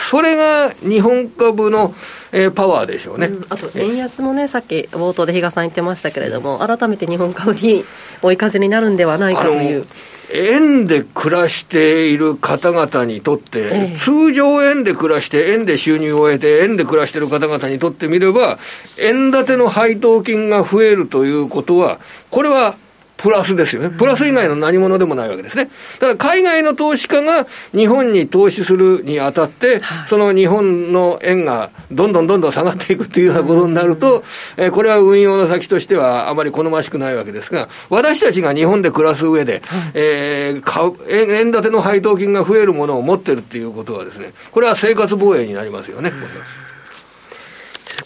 [0.10, 1.94] それが日本株の、
[2.32, 7.84] えー、パワーでしょうね、うん、あと円安もね、さっき冒頭で比嘉さん言ってましたけれども、改めて日本株に
[8.22, 9.86] 追い風になるんではないかという。
[10.34, 18.58] 円で暮らしている方々にとって、ええ、通常円で暮らして、円で収入を得て、円で暮らしている方々にとってみれば、
[18.98, 22.00] 円建ての配当金が増えるということは、
[22.32, 22.76] これは
[23.18, 23.90] プラスですよね。
[23.90, 25.70] プラス以外の何物でもないわけですね。
[26.00, 34.24] ただ海外の投資家が日本に投資するにあたって、その日本の円がどんどんどんどん下がっていくというようなことになると、
[34.58, 39.62] えー、これは運用の先としてはあまり好ましくないわけですが、私たちが日本で暮らす上で、
[39.94, 46.12] えー、買う円、円建ての配当金が増えるものを持ってるっていうことはですね、これは生活防衛になりますよね。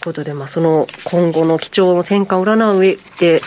[0.00, 3.42] ということで、まあ、その今後の基調の転換を占う上で、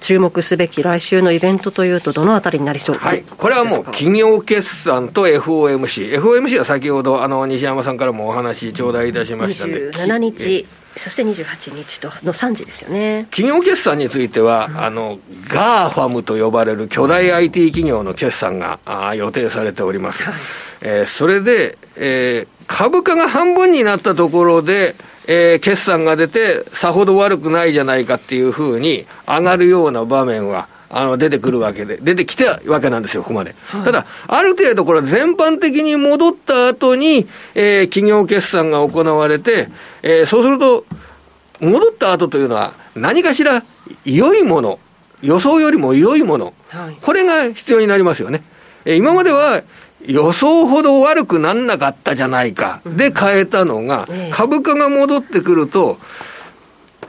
[0.00, 9.90] 注目すべき来週のイベントというと、どのあたりになりそうはい、これはもう企業決算と FOMC、FOMC は先ほどあの西山さんからもお話頂戴いたしましたので。
[9.92, 13.26] 27日そして28日との3時ですよね。
[13.30, 15.18] 企業決算については、うん、あの
[15.48, 20.34] GAFAM と呼ばれる巨大 IT 企業の決算があ予定されております、はい、
[20.82, 24.94] えー、それで、えー、株価が半分になったところで、
[25.26, 33.54] えー、決算が出て、さほど悪くないじゃないかっていうふうに上がるような場面は、あの、出てくるわけで、出てきたわけなんですよ、ここまで。
[33.68, 39.68] はい、ただ、ある程度これ全般的に戻った後に、えー、企業決算が行われて、
[40.02, 40.84] えー、そうすると、
[41.60, 43.62] 戻った後というのは、何かしら
[44.04, 44.78] 良いもの、
[45.22, 48.42] 予想よりも良いもの、はい、これが必要になりますよね。
[48.84, 49.62] えー、今までは、
[50.06, 52.80] 予想ほど悪くなんなかったじゃないか。
[52.84, 55.98] で変えたのが、株価が戻ってくると、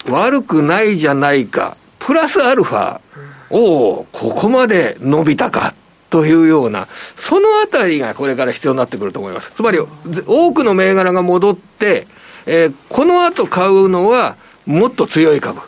[0.10, 1.78] 悪くないじゃないか。
[2.00, 3.00] プラスアルファ。
[3.50, 5.74] おお、ここまで伸びたか。
[6.10, 6.88] というような、
[7.18, 9.52] そのあたりがこれから必要になってくると思います。
[9.52, 9.80] つまり、
[10.26, 12.08] 多くの銘柄が戻って、
[12.46, 15.60] えー、この後買うのは、もっと強い株。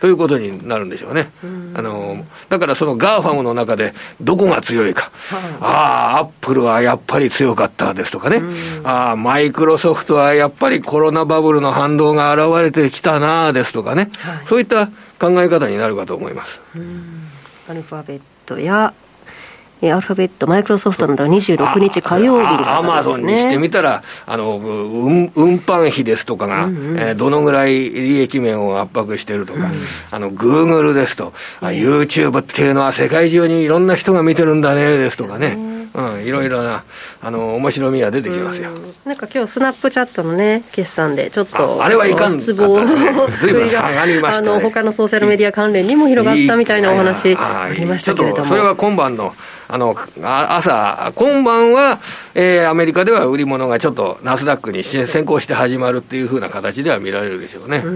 [0.00, 1.30] ということになるんでしょうね。
[1.74, 5.10] あの、だからその GAFAM の中でどこが強いか。
[5.60, 8.42] ああ、アップルはやっぱり強かったですとかね。
[8.84, 14.10] ああ、マイクロソフトはやっぱりコロナバブルの反動が現れてきたなですとかね。
[14.46, 14.86] そういった
[15.18, 16.60] 考え方になるかと思います。
[17.68, 19.07] アルファベットやえ
[19.82, 29.70] アルファベット、マイクロソフトなど26日火曜日アマゾンにしてみたら、あの、運、運搬費ですとかが、うんうん、えー、どのぐらい利益面を圧迫してるとか、
[30.32, 35.78] グーグルですと、あ YouTube っていうのは世界中にいろんな人が見てるんだね、ですとかね。
[35.94, 36.84] うん、いろいろな、
[37.20, 38.70] あの、面白みが出てきますよ。
[39.04, 43.88] なんか今日、スナップチャットのね、決算で、ちょっと、あれはいかん、失望ぶりが、
[44.34, 48.44] あの、他のソーシャルメディア関連にも広がったみたいなお話ありましたけれども。
[48.44, 49.34] それは今晩の、
[49.70, 52.00] あの、朝、今晩は、
[52.34, 57.82] えー、アメリカでは売り物がちょっとナスダックに先行して始まるっていうふうな形では見られるでしょうね。
[57.84, 57.88] う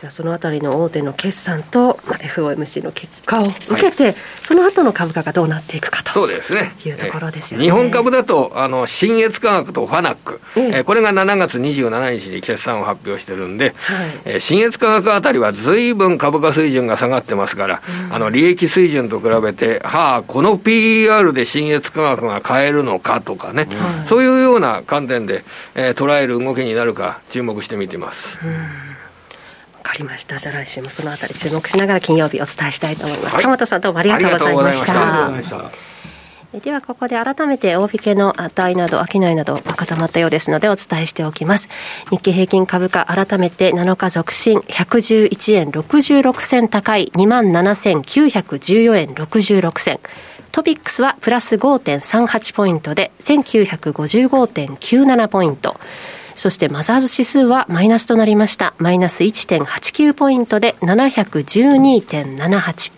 [0.00, 6.72] じゃそのあたりの大手の決算と、まあ、FOMC の結果を受けて、はい、その後の株価がどうなっていくかとそうですね。
[6.84, 7.64] いうところですよね。
[7.64, 10.70] 日本株だと、あの、新越科学とファナック、ええ。
[10.80, 13.74] ー、これが7月27日に決算を発表してるんで、はい。
[14.26, 25.42] えー、新越科学あたりは随分株価水準が下がってますから、うん、あの、利益水準と比べて、はあ、この PER で新越科学が買えるのかとかね、はい、そういうような観点で、
[25.74, 28.38] えー、捉える動きになるか注目してみてます。
[28.44, 28.95] うん
[29.86, 30.38] かりました。
[30.38, 33.34] じゃあ来週もそのあたり注目しながら金曜日お伝えしたいと思います。
[33.34, 35.30] はい、鎌田さんどうもありがとうございました。
[36.60, 41.68] ではここで改めて大引けの値など商いなど固まったようですのでお伝えしておきます
[42.10, 50.00] 日経平均株価改めて7日続伸111円66銭高い27,914円66銭
[50.50, 55.78] トピックスはプラス5.38ポイントで1955.97ポイント
[56.36, 58.74] そしてマザーズ指数はマイナスとなりました。
[58.78, 62.92] マイナス1.89ポイントで712.78。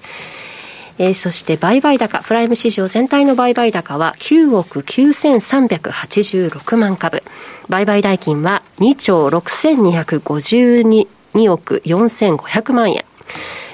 [1.00, 7.22] えー、そして売買高、プライム市場全体の売買高は9億9386万株。
[7.68, 11.06] 売買代金は2兆6252
[11.52, 13.04] 億4500万円。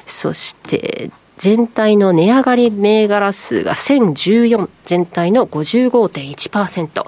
[0.06, 7.04] そして、全体の値上がり銘柄数が1014、全体の55.1%。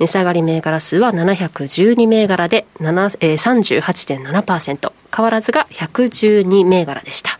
[0.00, 4.92] 値下がり銘柄数は712銘柄で、えー、38.7%。
[5.14, 7.38] 変わらずが112銘柄でした。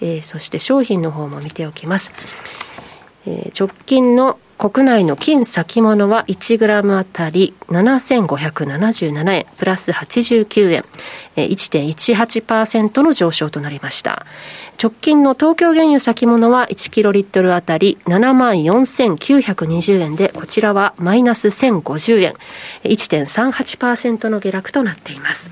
[0.00, 2.12] えー、そして商品の方も見ておきます。
[3.26, 10.84] えー、直近の国内の金先物は1グラムあたり7577円、プラス89円、
[11.36, 14.26] 1.18%の上昇となりました。
[14.82, 22.34] 直近の東京原油先物は1キロリットルあたり7万4920円で、こちらはマイナス1050円、
[22.84, 25.50] 1.38%の下落となっています。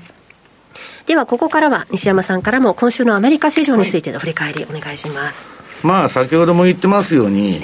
[1.05, 5.43] では、ここからは西山さんからも今週のアメリカ市場についての振り返りお願いします。
[5.83, 7.59] まあ、先ほども言ってますように、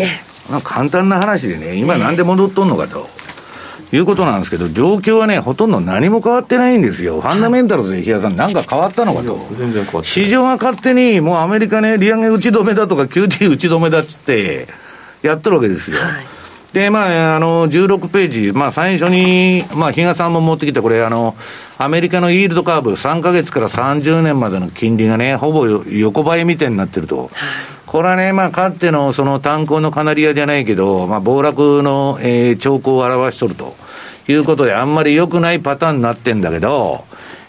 [0.47, 3.09] まあ、簡単な話でね、今なんで戻っとんのかと。
[3.95, 7.21] いうことなんですけど、状況はね、ほとんど何も変わってないんですよ。
[7.21, 9.39] ファンダメンタルズで、日嘉さん、なんか変わったのかと。
[10.03, 14.67] 市場が勝手に、もうアメリカね、利上げ打ち止めだとか、QT 打ち止めだっつって、
[15.21, 15.99] やってるわけですよ。
[15.99, 16.25] はい、
[16.73, 21.35] で、まあ、あの、16ページ、まあ、最初に、まあ、比嘉さんも持ってきた、これ、あの、
[21.77, 27.31] アメリカのイールドカーブ、3か月から30年までの金利がね、ほぼ横ばいみたいになってると。
[27.95, 33.73] はいこれはね、まあ、かつてのその炭鉱のカナリアじゃないけど、まあ、暴落の、えー、兆候を表しとると
[34.27, 37.05] いうことで、あんまり良くないパターンになってんだけど、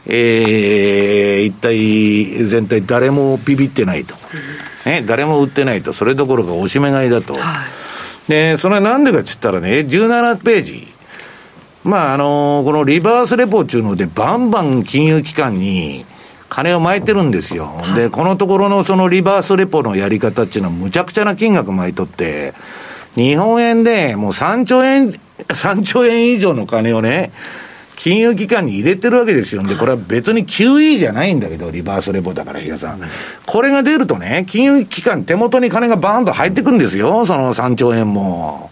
[0.06, 4.14] えー、一体、全体誰もビビってないと。
[4.84, 5.92] ね、誰も売ってないと。
[5.92, 7.34] それどころかおしめ買いだと。
[7.34, 7.64] は
[8.28, 10.86] い、で、それはなんでかっつったらね、17ページ。
[11.82, 16.06] まあ、あのー、このリバースレポっていうので、バンバン金融機関に、
[16.56, 17.70] 金を巻いてるんですよ。
[17.94, 22.54] で、このところのそのリバースレポのやり方っていうのはむちゃくちゃな金額巻いとって、
[23.14, 27.30] 日本円でもう3兆円、 3兆円以上の金をね、
[27.96, 29.64] 金融機関に入れてるわけですよ。
[29.64, 33.02] で、これは別に QE じゃないんだけど、リバースレポだから、比嘉さん。
[33.44, 38.70] これが出るとね、金融機関手元に金がバーンと入ってくるんですよ、その3兆円も。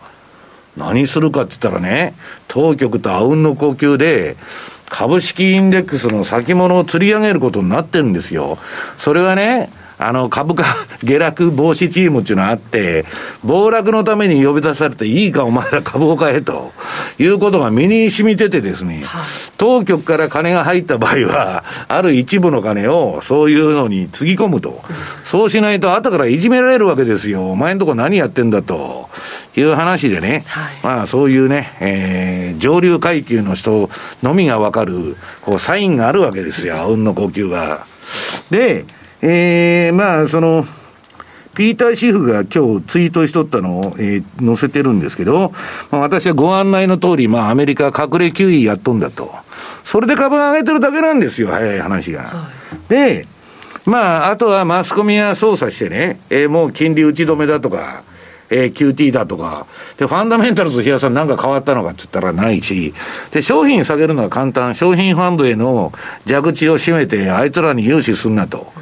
[0.78, 2.14] 何するかって言ったらね、
[2.49, 4.37] 当局とあうんの呼吸で、
[4.97, 8.59] 株式インデックスの先物を釣り上げることになってるんですよ。
[8.97, 9.69] それはね、
[10.07, 10.65] あの、株価
[11.03, 13.05] 下落防止チームっていうのがあって、
[13.43, 16.73] 暴落のために呼び出されていいかお前ら株を買えと
[17.19, 19.05] いうことが身に染みててですね、
[19.57, 24.83] 当局から金が入った場合は、ある一部の金をそういうのにつぎ込むと。
[25.25, 27.51] そうしないと後からいじめられるわけですよ。
[27.51, 29.09] お前んとこ何やってんだと
[29.57, 33.89] いう話でね、はい、まあそういうね、えー、上流階級の人
[34.23, 36.87] のみがわかる、こう、サインがあるわけですよ。
[36.89, 37.87] 運の呼吸が。
[38.51, 38.85] で、
[39.27, 40.66] えー、まあ、その、
[41.55, 45.53] ピーター・シフが今日ツイートしとったのを、えー、載せてるんですけど、
[45.91, 49.33] まあ、私はご案内の通り、まあ、アメリカ隠れ9位やっとんだと。
[49.83, 52.22] それで株が上げてるだけなんですよ、早い話が。
[52.22, 52.49] は
[52.89, 53.27] い、で、
[53.87, 58.03] まあ、あとはマスコミが操作してね、えー、もう金利打ち止めだとか、
[58.51, 59.66] えー、QT だとか。
[59.97, 62.93] で、ファンダメンタルズ、日野さんなんか変わったのかっつったらないし。
[63.31, 64.75] で、商品下げるのは簡単。
[64.75, 65.93] 商品ファンドへの
[66.27, 68.72] 蛇口を閉めて、あいつらに融資すんなと。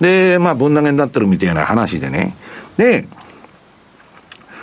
[0.00, 2.34] で、まあ、ぶん投げになってるみたいな話でね。
[2.76, 3.08] で、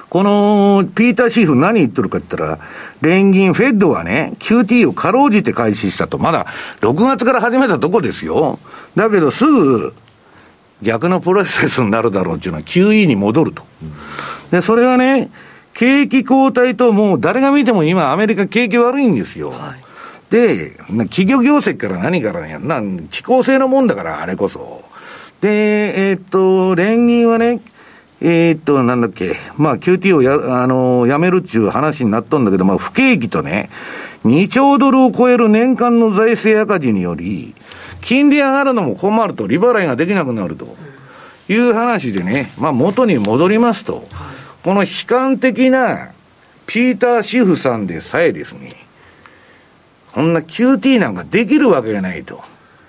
[0.10, 2.68] この、ピーター・シーフ何言ってるかって言ったら、
[3.02, 6.20] 連銀、フェッドはね、QT をかろうじて開始したと。
[6.20, 6.46] まだ、
[6.82, 8.60] 6月から始めたとこですよ。
[8.96, 9.94] だけど、すぐ、
[10.84, 13.64] 逆のプロセスになるだろうっていうのは QE に戻ると。
[14.52, 15.32] で、それはね、
[15.74, 19.50] 景気後退ともう誰が見ても今アメリカ景気悪いんですよ。
[19.50, 20.72] はい、で、
[21.10, 22.82] 企業業績から何からね、な、
[23.12, 24.83] 遅効性のもんだから、あれこそ。
[25.44, 27.60] で、えー、っと、連銀はね、
[28.22, 33.70] えー、っと、なんだっけ、まあ、QT をや、あの、やめるっていう話になったんだけど、まあ、不景気とね、
[34.24, 37.56] 2兆ドルを超える年間の財政赤字により、
[38.00, 40.78] 金利上がるのも困ると、利払いができなくなると
[41.50, 44.08] いう話でね、まあ元に戻りますと、
[44.64, 46.14] この悲観的な
[46.68, 48.74] ピーター・シフさんでさえですね、
[50.14, 52.42] こんな QT なんかできるわけがないと。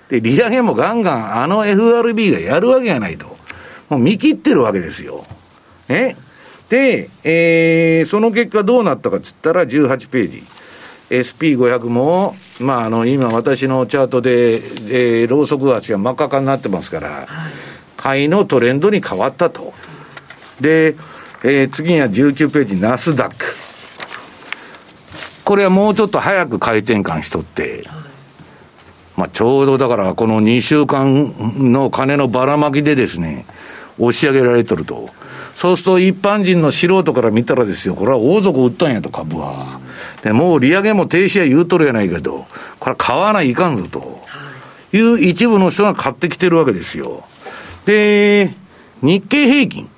[0.09, 3.27] で、利上げもガンガンあの FRB がやるわけがないと。
[3.89, 5.25] もう見切ってるわけですよ。
[5.87, 6.15] ね。
[6.69, 10.43] で、えー、その結果どうなったかっつったら18ページ。
[11.09, 17.27] SP500 も、まあ、あの、今私のチャートで、えー、ローソク足が真っ赤かになってますから、
[17.97, 19.73] 買いのトレンドに変わったと。
[20.59, 20.95] で、
[21.43, 23.45] えー、次には19ページ、ナスダック。
[25.43, 27.83] これはもうちょっと早く回転換しとって、
[29.17, 31.33] まあ、ちょうどだから、この2週間
[31.71, 33.45] の金のばらまきでですね、
[33.97, 35.09] 押し上げられとると。
[35.55, 39.79] そうすると一般人の素人から見たらですよ、これは王族売ったんやと、株は。
[40.21, 42.45] で、もう利上げも停止や言うとるやないけど、
[42.79, 44.25] これは買わないかんぞと。
[44.91, 47.23] いう一部の人が買ってきてるわけですよ。
[47.85, 48.53] で、
[49.01, 49.89] 日経平均。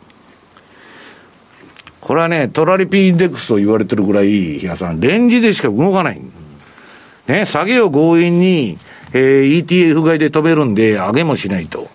[2.01, 6.22] これはね、トラリピインデックスと言われてるぐらい、比嘉さん、レンジでしか動かない。
[7.28, 8.78] ね、下げを強引に、
[9.18, 11.80] えー、ETF 買いで飛べるんで、上げもしないと。
[11.80, 11.88] いう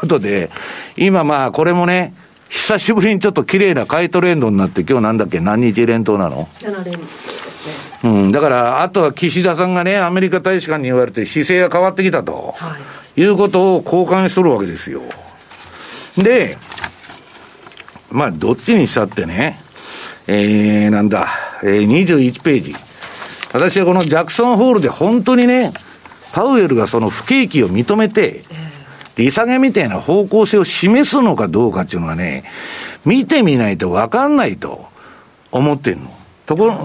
[0.00, 0.50] ことで、
[0.96, 2.14] 今まあ、これもね、
[2.48, 8.10] 久しぶりにちょっと綺麗な買いトレンドになって、今日なんだっけ、何日連投なの ?7 連ですね。
[8.10, 12.76] うん、だから、あとは岸田さんがね、アメリカ大使館に言われて姿勢が変わってきたと、は
[13.16, 15.02] い、いうことを交換しとるわけですよ。
[16.16, 16.56] で、
[18.10, 19.60] まあ、どっちにしたってね、
[20.26, 21.26] えー、なんだ、
[21.62, 22.74] えー、21ページ。
[23.52, 25.72] 私はこのジャクソンホールで本当にね、
[26.38, 28.68] パウエルがその不景気を認めて、えー
[29.18, 32.44] 利下げみたいな方向性を示すのかどうかっていうのはね、
[33.04, 34.86] 見てみないと分かんないと
[35.50, 36.10] 思ってんの。
[36.46, 36.78] ところ、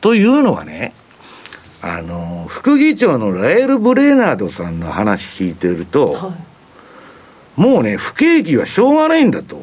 [0.00, 0.94] というのはね、
[1.82, 6.34] あの、副議長のラエル・ブレーナードさんの話聞いてると、は
[7.58, 9.62] い、もうね、不景気はしょうがないんだと。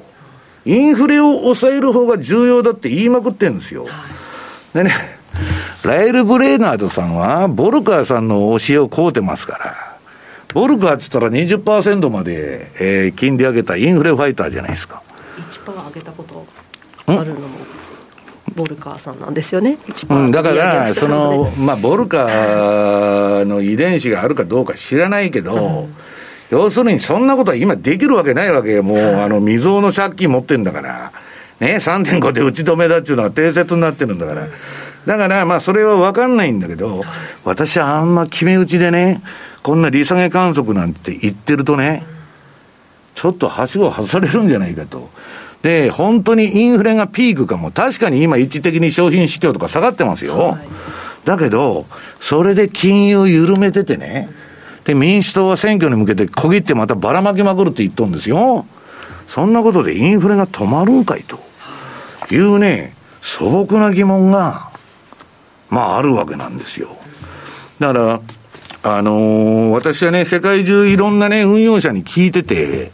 [0.65, 3.85] インフレを抑える方が重要だって言いまくってるんですよ。
[3.85, 5.16] はい、でね、
[5.83, 9.97] ラエル・ブレーナードさんは、ボルカーさんの教えをこうてますから、
[10.53, 15.01] ボルカーっつったら20%まで、えー、金利上げたインフレファイターじゃないですか。
[15.37, 16.45] 1%上げたこと
[17.07, 17.47] あるのも。
[18.55, 19.77] ボルカーさんなんですよね、
[20.09, 25.95] うん、だから、その、まあ、ボルカーの遺伝子があるかどうか知らないけど、うん、
[26.49, 28.83] 要するにそんなことは今できるわけないわけよ。
[28.83, 31.11] もう、あの、未曾有の借金持ってんだから。
[31.59, 34.47] ね、3.5で打ち止めだっていうのは定説になってるんだから。
[35.07, 37.05] だから、まあ、それは分かんないんだけど、
[37.45, 39.21] 私はあんま決め打ちでね、
[39.63, 42.05] こんな利下げ観測なんて言ってるとね、
[43.15, 45.09] ちょっとはしご外されるんじゃないかと。
[45.61, 47.71] で、本当にインフレがピークかも。
[47.71, 50.57] 確かに今一時的に商品市況とか下がってますよ。
[51.23, 51.85] だけど、
[52.19, 54.29] それで金融緩めててね、
[54.83, 58.65] で、民主党は選挙に向けて小切ってまたばらまきまくるって言っとんですよ。
[59.29, 61.39] そんなことでインフレが止まるんかいと
[62.29, 64.67] いうね、素朴な疑問が、
[65.69, 66.89] まああるわけなんですよ。
[67.79, 68.21] だから、
[68.83, 72.91] あのー、私はね、世界中いろんなね、運用者に聞いてて、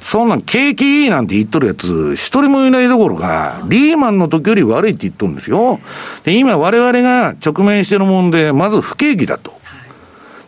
[0.00, 5.80] そんなん景気いいなんて言っとるやつ、一人もいないどころか、リーマンの時より悪いって言っとるんですよ。
[6.24, 9.52] で、今我々が直面してるもんで、まず不景気だと。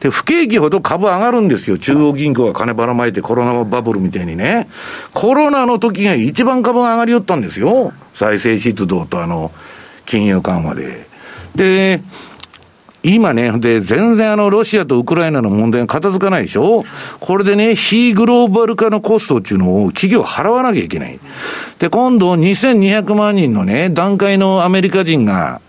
[0.00, 1.78] で、不景気ほど株上がるんですよ。
[1.78, 4.68] 中央銀行が金ばらまいてコロナバブルみたいにね。
[5.14, 7.92] コロナの時が一番株が上がりよったんですよ。
[8.14, 9.52] 財政出動とあの、
[10.04, 11.15] 金融緩和で。
[11.56, 12.02] で、
[13.02, 16.84] 今ね、で、全然あの、ロシアとウクライナの問題が片付かないでしょ？
[17.20, 21.20] これでね、非グローバル化のコストっていうのを企業払わなきゃいけない。
[21.78, 25.60] で、今度2200万人のね、段階のアメリカ人が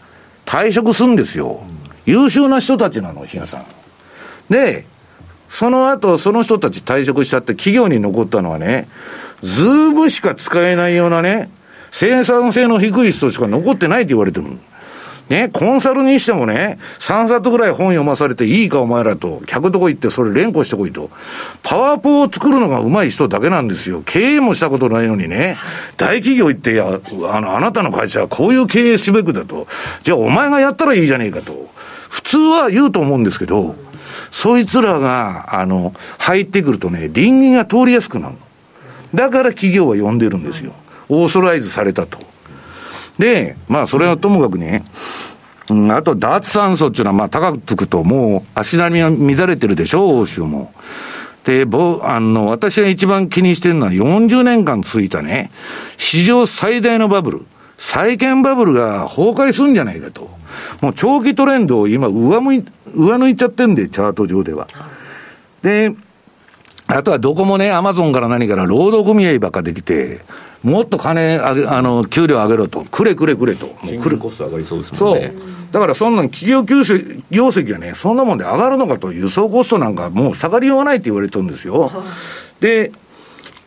[0.45, 1.61] 退職するんですよ。
[2.07, 3.65] 優秀な人たちなの、比嘉さん。
[4.49, 4.85] で、
[5.49, 8.87] その後、その人たち退職しちゃって企業に残ったのはね、
[9.41, 11.51] ズームしか使えないようなね、
[11.91, 14.47] 生産性の低い人しか残ってないって言われてる
[15.29, 21.09] ね、コンサルにしてもね、3冊ぐらい本読まされていいかお前らと、客とこ行ってそれ連呼してこいと。
[21.63, 24.03] パワーポを作るのが上手い人だけなんですよ。
[24.05, 25.57] 経営もしたことないのにね、
[25.97, 26.99] 大企業行って、や、
[27.29, 29.67] あの、あなたの会社はこういう経営すべくだと。
[30.03, 31.69] じゃあお前がやったらいいじゃねえかと。
[32.09, 33.75] 普通は言うと思うんですけど、
[34.31, 38.39] そいつらが、あの、入ってくるとね、倫理が通りやすくなるの。
[39.13, 40.73] だから企業は呼んでるんですよ。
[41.09, 42.19] オーソライズされたと。
[43.17, 44.83] で、まあ、それはともかくね、
[45.69, 50.71] うん、あと、脱炭素っていうのは、まあ、高くつくと、もう、足並みが乱れてるでしょ、欧州も。
[51.43, 55.51] で、ぼ、あの、私が一番気にしてるのは、40年間続いたね、
[55.97, 57.45] 史上最大のバブル、
[57.77, 60.29] 債券バブルが崩壊するんじゃないかと。
[60.81, 62.65] もう長期トレンドを今上向い、
[62.95, 64.67] 上抜いちゃってんで、チャート上では。
[65.61, 65.95] で、
[66.87, 70.21] あとはどこもね、アマゾンから何から労働組合ばっかできて、
[70.63, 72.83] もっと金あげ、あの、給料上げろと。
[72.83, 73.67] くれくれくれと。
[74.01, 75.33] くれコスト上がりそうですもんね。
[75.33, 75.57] そう。
[75.71, 81.91] だからそんな企業業績がね、そんなもんで上がるのかと、輸送コストなんかもう下がりようがないって言われてるんですよ。
[82.59, 82.91] で、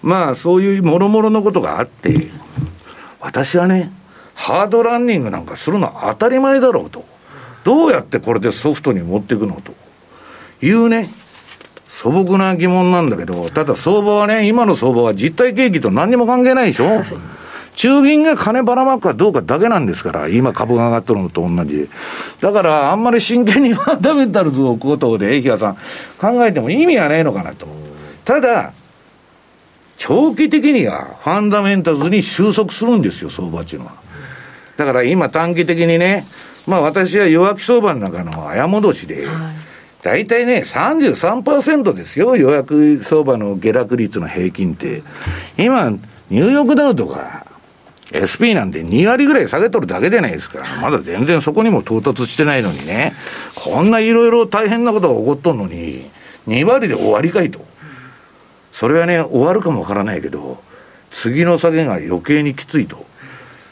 [0.03, 2.29] まあそういうもろもろのことがあって、
[3.21, 3.93] 私はね、
[4.35, 7.05] ハードランニングなんかするのは当たり前だろうと。
[7.63, 9.75] どうやってこれでソフトに持っていくのと
[10.65, 11.11] いうね、
[11.91, 17.05] 素朴な疑問なんだけど、ただ相場はね、今の相場は実体景気と何にも関係ないでしょ。
[17.75, 21.89] 中銀が金ばらまくかどうかだけなんですから、今株が上がってるのと同じ。
[22.41, 25.75] だから、あんまり真剣にファンダメンタルズのことで、駅谷さん、
[26.19, 27.67] 考えても意味がないのかなと。
[28.25, 28.73] ただ、
[29.97, 33.95] 長期的にはファンダメンタルズに収束するんですよ、相場っていうのは。
[34.77, 36.25] だから今短期的にね、
[36.67, 39.27] まあ私は弱気相場の中の綾戻しで、
[40.03, 45.03] 大体ね、33%ですよ、予約相場の下落率の平均って。
[45.59, 45.91] 今、
[46.31, 47.47] ニューヨークダウとか、
[48.11, 50.65] SP なんて2割ぐらい下げとるだけじゃないですか。
[50.81, 53.15] まだ全然そこにも到達してないのにね、
[53.55, 56.11] こんないろいろ大変なことが起こっとんのに、
[56.49, 57.65] 2割で終わりかいと。
[58.73, 60.63] それはね、終わるかもわからないけど、
[61.11, 63.05] 次の下げが余計にきついと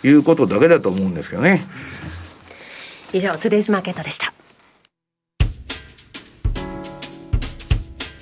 [0.04, 1.66] いうことだけだと思うんですけどね。
[3.12, 4.32] 以上、トゥデイズマーケットでした。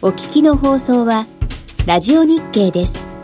[0.03, 1.27] お聞きの放送は、
[1.87, 3.16] ラジオ日経です。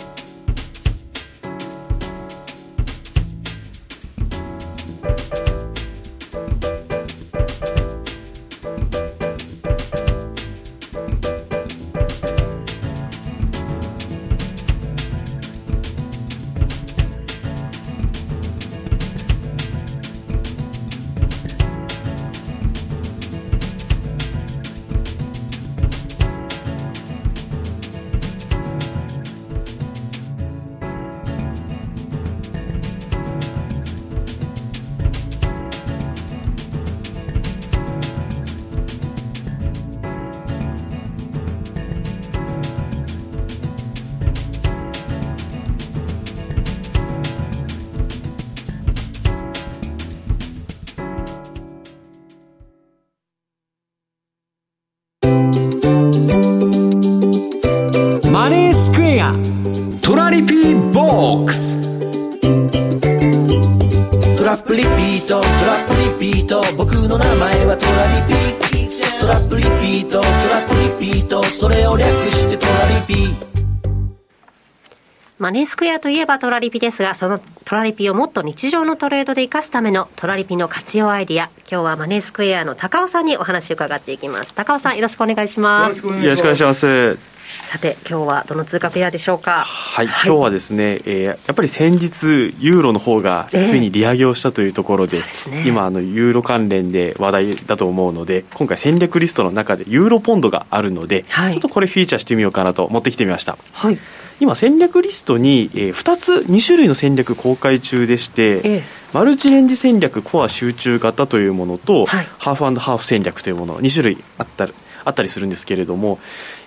[75.53, 84.55] ネースクエアといえばトラリピですが、そのトラリピをもっと日常のトレードで生かすためのトラリピの活用アイディア、今日はマネースクエアの高尾さんにお話を伺っていきます。
[84.55, 86.05] 高尾さん、よろしくお願いします。
[86.07, 87.42] よろしくお願いします。
[87.53, 89.65] さて、今日はどの通貨ペアでしょうか？
[89.65, 103.59] はい、はい、今日はですね、えー、やっぱり先日、ユーロの方がついに利上げをしたというところで、えーね、今、あの、ユーロ関連で話題だと思うので、今回戦略リストの中でユーロポンドがあるので、はい、ちょっとこれフィーチャーしてみようかなと持ってきてみました。
[103.73, 103.99] はい。
[104.41, 108.83] 今戦略リストに、えー、2つ2種類の戦略公開中でして、ええ、
[109.13, 114.69] マルチレンジ戦略コア集中型というものと、はい、ハーフハーフ戦略というもの2種類あった
[115.05, 116.19] あったりするんですけれども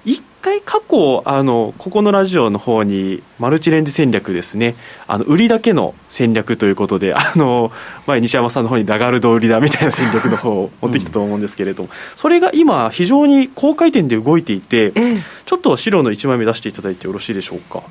[0.05, 4.75] 一回過去あのここのラジオの方にマルチレンジ戦略ですね。
[5.07, 7.71] あの売りだけの戦略ということであの
[8.05, 17.81] 前西山さんの方にラガルド売りだみたいな戦略の方を持ってきたと思うんですけれども、うん、それが今非常に高回転で動いていて、うん、ちょっと白の1枚目出していただいてよろしいでしょうか。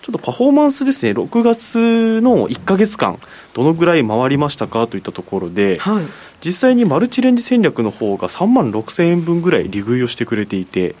[0.00, 1.12] ちょっとパフォーマンスですね。
[1.12, 3.18] 6月の1か月間
[3.52, 6.04] どのぐらい回りましたかといったところで、はい、
[6.40, 10.94] 実際にマルチレンジ戦略の方が3万6000円分ぐらい利食いをしてくれていて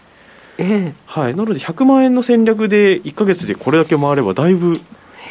[1.06, 4.74] はい、なので100万円の戦略で1か月でこれだけ回ればだいぶ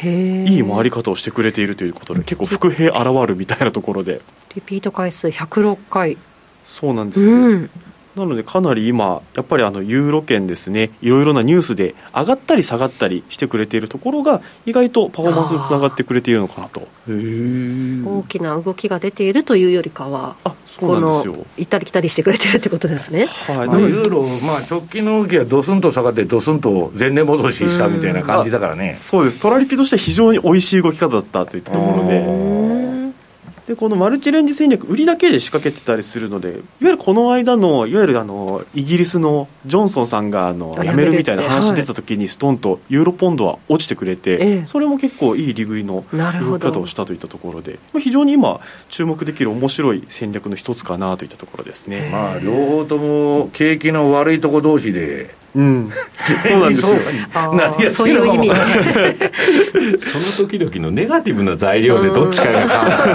[0.02, 4.20] いい回り方をしてくれているということで結構伏兵現るみたいなところで。
[4.54, 6.16] リピート回数106回。
[6.62, 7.70] そうなんです、うん、
[8.18, 16.86] なのでかなり今やっぱりあのユーロ圏ですねいろいろなニュースで上がったり下がったりしてくれているところが意外とパフォーマンスにつながってくれているのかなと。
[17.08, 21.46] 大きな動きが出ているというよりかはあそうなんですよ。
[21.56, 28.94] 行ったり来たりしてくれてるってことですね、はい、まあ、ユーロ、まあ、直近の動きはドスンと下がってドスンと前年戻ししたみたいな感じだからね。
[28.94, 29.38] そうです。
[29.38, 32.97] トラリピとしては非常に美味しい動き方だったといったところで
[33.68, 48.58] でこのマルチレンジ戦略売りだけで仕掛けてたりするのでいわゆるこの間のいわゆるあのイギリスのジョンソンさんがあの辞めるみたいな話出た時にストンとユーロポンドは落ちてくれて、それも結構いい利食いの動き方をしたといったところで非常に今
[48.88, 52.08] 注目できる面白い戦略の一つかなといったところですね。
[52.10, 55.90] まあ両方とも景気の悪いとこ同士でうん、
[56.42, 56.82] そうなんです
[57.84, 57.92] よ。
[57.92, 58.54] そういう意味で。
[60.04, 62.68] その時々のネガティブな材料でどっちかが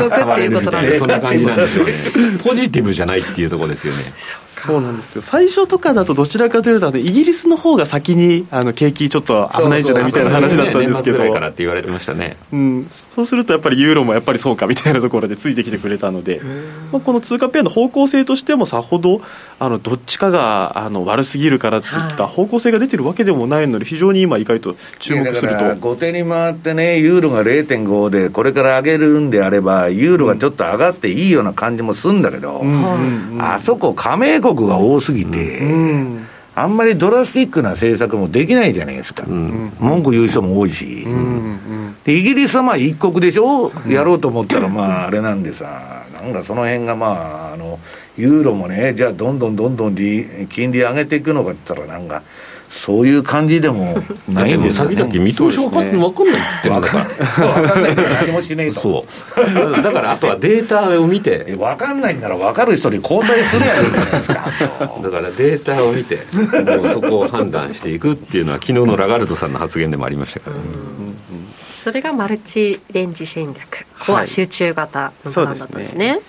[0.10, 0.50] 変わる。
[0.50, 1.94] みたいな、そんな感じなんですよね。
[2.44, 4.00] ポジティブじゃないっていうところですよね。
[4.48, 5.22] そうなんですよ。
[5.22, 11.18] 最初とかだとどちらかというとイギリスの方が先にあの景気ちょっと危ないんじゃないみたいな話だったんですけど。
[11.18, 16.42] そうからって言われてましたね、うん、そうするとやっぱりユーロもやっぱりそうかみたいなところでついてきてくれたので、
[16.92, 19.22] まあ、この通貨ペアの方向性としてもさほど
[19.60, 25.76] あのどっちかがあの悪すぎるからっていった方向性が出てるわけでもないので非常に今意外と注目すると。
[25.76, 41.06] 後手に回ってねユーロが0.5でこれから上げるんであればユーロがちょっと上がっていいような感じもするんだけど、うん、あそこ加盟国が多すぎてて、うん、あんまりドラスティックな政策もできないじゃないですか、うん、文句言う人も多いし、
[42.04, 47.80] でイギリスはまあ一国でしょ、やろうと思ったら、まああれなんでさ、なんかその辺がまあ、あの
[48.18, 52.24] ユーロもね、じゃあどんどんどんどん金利上げていくのかって言ったら、なんか。
[52.74, 53.96] そういう感じでも
[54.28, 57.06] ないんですよ、ね、先々見通し分かんないって言ってるんだから。
[57.06, 59.06] 分かんないから何もしねえとそ
[59.38, 59.82] う。
[59.84, 61.56] だからあとはデータを見て。
[61.56, 64.50] 分かんないんなら分かる人に交代するやつじゃないですか。
[65.04, 70.56] だからデータを見てもうそこを判断していくっていうのは昨日のラガルドさんの発言でもありましたから、
[71.84, 73.86] それがマルチレンジ戦略。
[74.04, 76.20] コア集中型のプランだったんですね、はい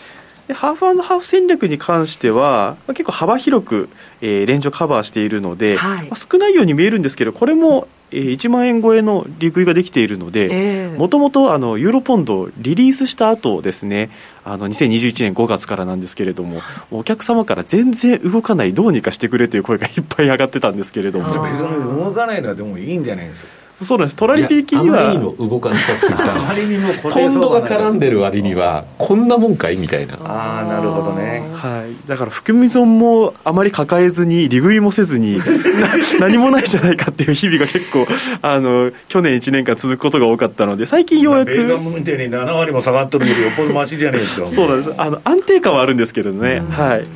[0.46, 3.88] でハーフハーフ戦略に関しては、まあ、結構幅広く、
[4.20, 11.44] えー、レンジをカバーしているので、はい、まあ、少ないように見えるんですけどこれも、えー、1万円超えの利食いができているのでもともと
[11.78, 14.10] ユーロポンドをリリースした後ですね
[14.44, 21.26] あの2021年5月からなんですけれどもお客様から全然動かないどうにかしてくれという声がいっぱい上がってたんですけれども。
[21.26, 24.16] 別に動かないのはでもいいんじゃないですかそうなんです。
[24.16, 26.32] トラリピ的にはあまりにも動かなさすぎた。
[26.32, 30.14] あまりにもポンドが絡んでる割にはこんなもんかいみたいな。
[30.24, 31.42] ああなるほどね。
[31.54, 32.08] はい。
[32.08, 35.40] だから含み損もあまり抱えずに利食いもせずに
[36.20, 38.06] 何もないじゃないかっていう日々が結構
[38.42, 44.92] あの去年1年間続くことが多かったので最近ようやく米韓みたいに7割も下がってるよりよっぽどマシじゃねえですかそうなんです。
[44.96, 46.62] あの安定感はあるんですけどね。
[46.70, 47.06] はい。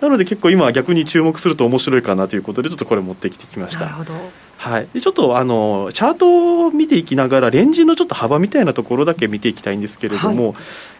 [0.00, 3.80] なので結構今逆に注目すると面白いかなということでちょっとこれ持ってきてきました。
[3.80, 4.12] なるほど
[4.58, 10.54] はい、でちょっとあのチャートを見ていきながらレンジのちょっと幅みたいなところだけ見ていきたいんですけれども、はい、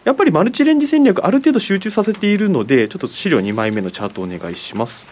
[0.04, 5.08] やっぱりマルチレンジ戦略ある程度集中させているのでちょっと資料2枚目のチャートお願いします。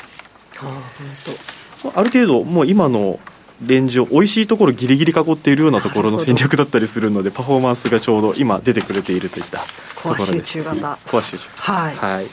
[1.94, 3.18] ある程度もう今の
[3.66, 9.64] レンジを美味しいところギリギリ囲っているようなところの戦略だったりするのでパフォーマンスがちょうど今出てくれているといったと
[10.02, 10.32] ころです。
[10.32, 10.98] コア集中型。
[11.10, 11.48] コア集中。
[11.56, 11.96] はい。
[11.96, 12.26] はい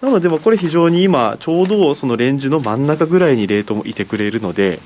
[0.00, 4.80] なので、これ非常に今、ちょうどそのレンジの真ん中ぐらいにレートもいてくれるので、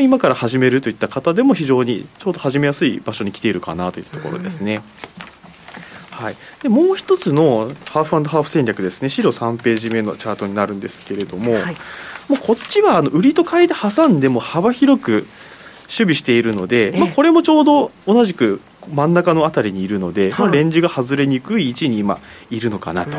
[0.00, 4.82] 今から始めるといった方でも非常にちょうど始めやすい場所に来ているかなというところですね。
[6.10, 9.08] はい、でもう一つのハーフハーフ戦略ですね。
[9.08, 11.76] 資料3ページ目のチャートになるんですけれども、はい、
[12.28, 18.60] もうこっちはあの売りと買いで挟んでも幅広く守備しているので、まあ、これもちょうど同じく
[18.92, 22.18] 真ん中の辺りにいるので、まあ、レンジが外れにくい位置に今
[22.50, 23.16] いるのかなと。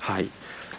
[0.00, 0.28] はい、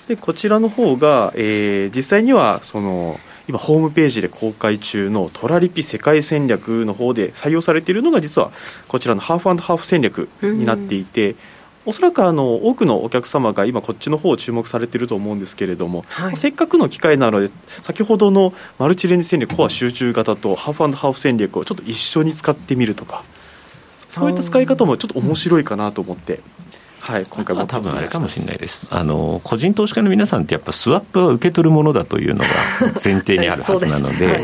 [0.07, 8.51] でこちらの方が、えー、実際にはその今ホームページで公開中のトラリピ世界戦略の方で採用されているのが実は
[8.87, 11.37] こちらのハーフハーフ戦略になっていて、うん。
[11.85, 23.23] おそらくあの多くのお客様が今こっちの方を注目されていると思うんですけれども、はい、せっかくの機会なので先ほどのマルチレンジ戦略コア集中型とハーフハーフ戦略をちょっと一緒に使ってみるとか
[24.07, 26.39] そういった使い方もちょっと面白いかなと思って
[27.05, 28.87] はい、今回も多分あれかもしれないです。
[28.89, 32.49] あの個人投資家の皆さんってやっぱスワップは受け取るものだというのが
[33.03, 34.41] 前提にあるはずなので、はい、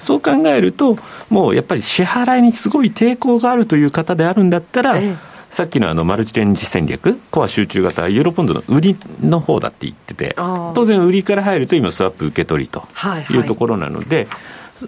[0.00, 0.98] そう考えると
[1.30, 4.96] もうやっぱり支払いにすごい抵抗があるという方であるんだったら。
[4.98, 5.34] ええ。
[5.54, 12.82] さっきのあのマルチレンジ戦略、コア集中型、ユーロポンドの売りの方だって言ってて、当然、売りから入ると今、スワップ受け取りと
[13.30, 14.26] いうところなので、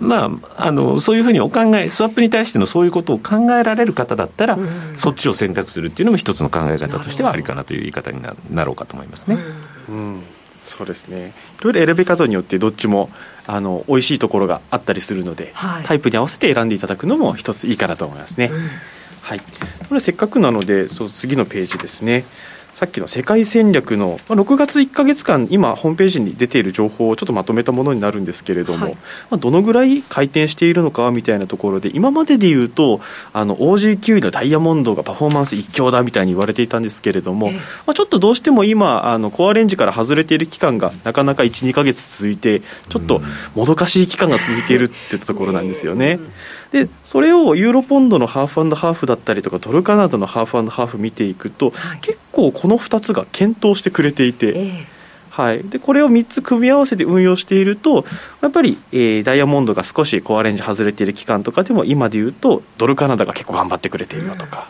[0.01, 8.21] まあ、あのそういうふうにお考え、スワップに対してのそういうことを考えられる方だったら、うん、そっちを選択するっていうのも一つの考え方としてはありかなという言い方に
[8.51, 9.39] なろうかと思いますね。
[9.89, 10.23] うん、うん。
[10.63, 11.33] そうですね。
[11.61, 13.09] いろいろ選び方によってどっちも
[13.47, 18.69] あの美味しいところがあったりするので、はい、タイプに合わせて選んでいただくのも一ついいかなと思いますね、うん、
[19.23, 19.41] はい。
[19.89, 22.25] これせっかくなのでそう次のページですね
[22.77, 29.01] さっきの世界戦略の、まあ、6月1か月間、今、ホームページに出ている情報をちょっとまとめたものになるんですけれども、はい、ま
[29.31, 33.01] あ、どのぐらい回転しているのかみたいなところで、今までで言うと、
[33.33, 37.63] あの OG9 のダイヤモンドがパフォーマンス一強だみたいに言われていたんですけれども、えー、ま
[37.93, 42.61] あ、ちょっとどうしても今、あのコアレンジから外れている期間がなかなか1、2か月続いて、
[42.91, 43.23] ちょっと
[43.55, 46.19] もどかしい期間が続いているっていったところなんですよね。
[46.73, 54.49] でそれをユーロポンドのハーフハーフだったりとかドルカナダのハーフハーフ見ていくと、はい、結構この2つが検討してくれていて。
[54.49, 54.97] えー
[55.37, 58.07] はい、でこれを3つ組み合わせて運用していると
[58.41, 64.67] やっぱり、えー、ダイヤモンドが少しコアレンジ外れている期間とかでも今でいうとドルカナダが結構頑張ってくれているよとか、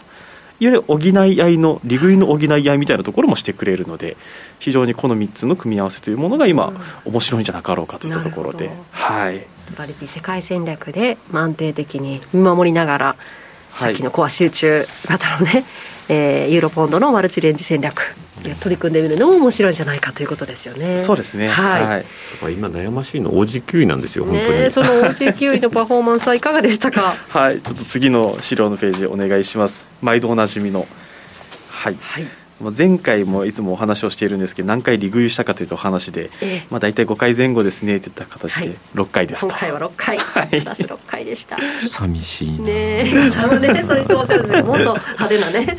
[0.59, 4.17] いわゆる補い合いの利食いの補い合いみたいなところもしてくれるので
[4.59, 6.73] 非常にこの3つの組み合わせというものが今、
[7.05, 8.71] 面白いんじゃなかろうかといったところで。
[8.91, 13.17] はいバリピ世界戦略で安定的に見守りながら、
[13.69, 15.65] さっきのコア集中型のね、
[16.09, 18.01] えー、ユーロポンドのマルチレンジ戦略
[18.61, 20.99] 取り組んでみるのも面白いんじゃないかということですよね。
[20.99, 21.49] そうですね。
[21.49, 22.05] はい。
[22.43, 24.25] はい、今悩ましいの OG9 位なんですよ。
[24.25, 24.71] 本当に。
[24.71, 27.17] その OG9 位のパフォーマンスはいかがでしたか？
[27.31, 27.61] はい。
[27.61, 29.87] ちょっと次の資料のページお願いします。
[30.01, 30.87] 毎度おなじみの。
[31.71, 31.97] はい。
[32.01, 32.27] はい。
[32.77, 41.59] 前回もいつもお話をしているんですけど何回利食いしたかというとお話で、えまあ、大体5回前後ですねっていった形で6回ですと、はい、今回は6回、 はい、プラス6回でした。
[41.87, 43.31] 寂しいねえ。
[43.31, 45.79] それねそれいつもおっしゃるんですけどもっと派手なね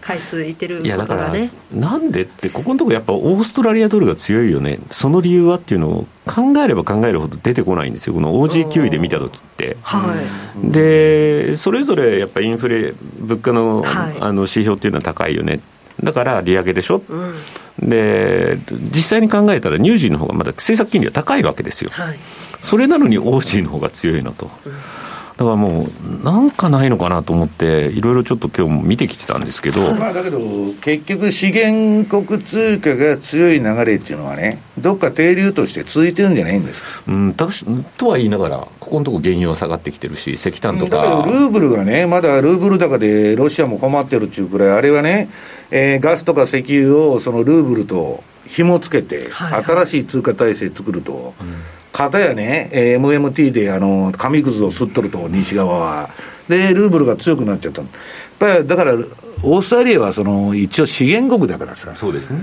[0.00, 1.34] 回数いてるいやだから
[1.70, 4.78] なんでってここのところやっぱオーストラリアドルが強いよね。
[4.90, 8.14] その理由はっていうのを考えれば考えるほど出てこないんですよ。
[8.14, 10.14] この OG9 位で見た時って、は
[10.62, 15.60] い、でそれぞれやっぱインフレ物価の,、あの指標っていうのは高いよね
[16.02, 18.58] だから利上げでしょ、うん、で
[18.94, 22.18] 実際に考えたらニュージーの方がまだ政策金利は高いわけですよ、はい、
[22.60, 24.50] それなのにオージーの方が強いのと。
[24.66, 24.72] うん
[25.38, 30.40] だからもう、なんかないのかなと思って、いろいろちょっと今日も見てきてたんですけど、 まあ、だけど、
[30.80, 37.02] 結局、資源国通貨が強い流れっていうのはね、どっか定流として続いてるんじゃないんですか？
[37.06, 37.46] うん、た
[37.96, 40.96] とは言いながら、ここのところ原油は下がってきてるし、石炭とか。
[40.96, 45.28] だけど、ルーブルがね、まだルーブル高でロシアも困ってるっていうくらい、あれはね、
[45.70, 51.32] えー、ガスとか石油をそのルーブルと紐付けて、新しい通貨体制作ると。
[51.40, 51.46] うん
[51.98, 56.10] かたやね、MMT であの紙くずを吸っとると、西側は。
[56.48, 57.82] で、ルーブルが強くなっちゃった。
[57.82, 57.90] やっ
[58.38, 61.90] ぱりだから、オーストラリアはその一応資源国だからさ。
[61.96, 62.38] そうですね。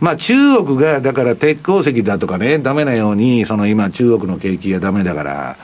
[0.00, 5.56] まあ中国がだから鉄鉱石だとかね、だめなように、その今中国の景気がだめだから、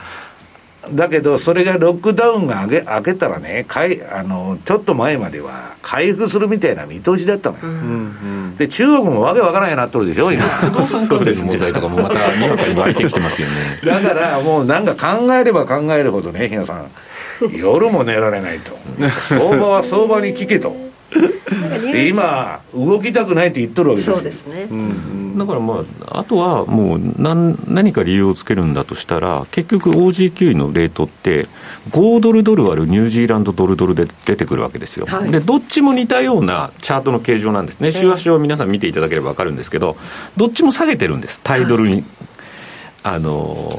[0.93, 7.73] だけど、それがロックダウンが明け開けたらねかいあの、ちょっと前までは回復するみたいな見通しだったのよ、うんう
[8.53, 13.53] ん、で中国もわけわからんようになっとるでしょ、今、 不動産関連の問題とかもまた、にわかに湧いてきてますよね。
[13.85, 16.87] だからもうなんか考えれば考えるほどね、日野さん、
[17.53, 18.77] 夜も寝られないと、
[19.29, 20.86] 相場は相場に聞けと。
[22.09, 31.47] 今、動きたくないって言っとるわけですそうですね、うんうん、だからまあ、あとはもう何何か理由をつけるんだとしたら、結局、OG9 位のレートって、
[31.91, 39.95] 5ドルドル割るニュージーランドドルドルで出てくるわけですよ、はい、でどっちも似たようなチャートの形状なんですね、週足を皆さん見ていただければ分かるんですけど、
[40.35, 41.91] どっちも下げてるんです、タイドルに。
[41.91, 42.03] はい
[43.03, 43.69] あの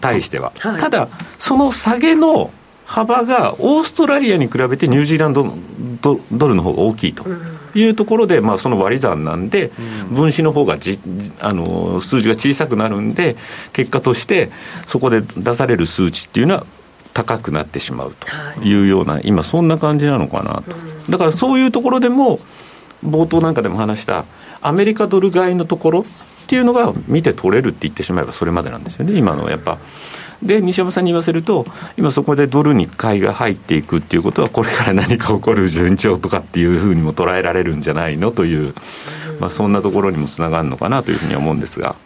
[0.00, 1.08] 対しては、はい、ただ、
[1.38, 2.50] その下げの
[2.84, 5.54] 幅がオーストラリアに比べてニュージーランド
[6.32, 7.24] ドルの方が大きいと
[7.74, 9.72] いうところで、まあ、その割り算なんで、
[10.10, 11.00] 分子の方がじ
[11.40, 13.36] あの数字が小さくなるんで、
[13.72, 14.50] 結果として
[14.86, 16.66] そこで出される数値っていうのは
[17.14, 20.76] 高くなってしまうというような、今、そんな感じなのかなと。
[21.10, 22.40] だからそういうところでも、
[23.06, 24.24] 冒頭なんかでも話した、
[24.60, 26.04] アメリカドル買いのところっ
[26.46, 29.78] ていうのが見て取れるって言ってしまえばそれまでなんですよね、今のやっぱ。
[30.44, 31.66] で西山さんに言わせると
[31.96, 38.74] 今そこでドルに買いが入っていくっていうことはこれから何か起こる前兆とかっていうふうにも捉えられるんじゃないのという、
[39.40, 41.96] まあ、そんなところにもつながるのかなというふうに思うんですが。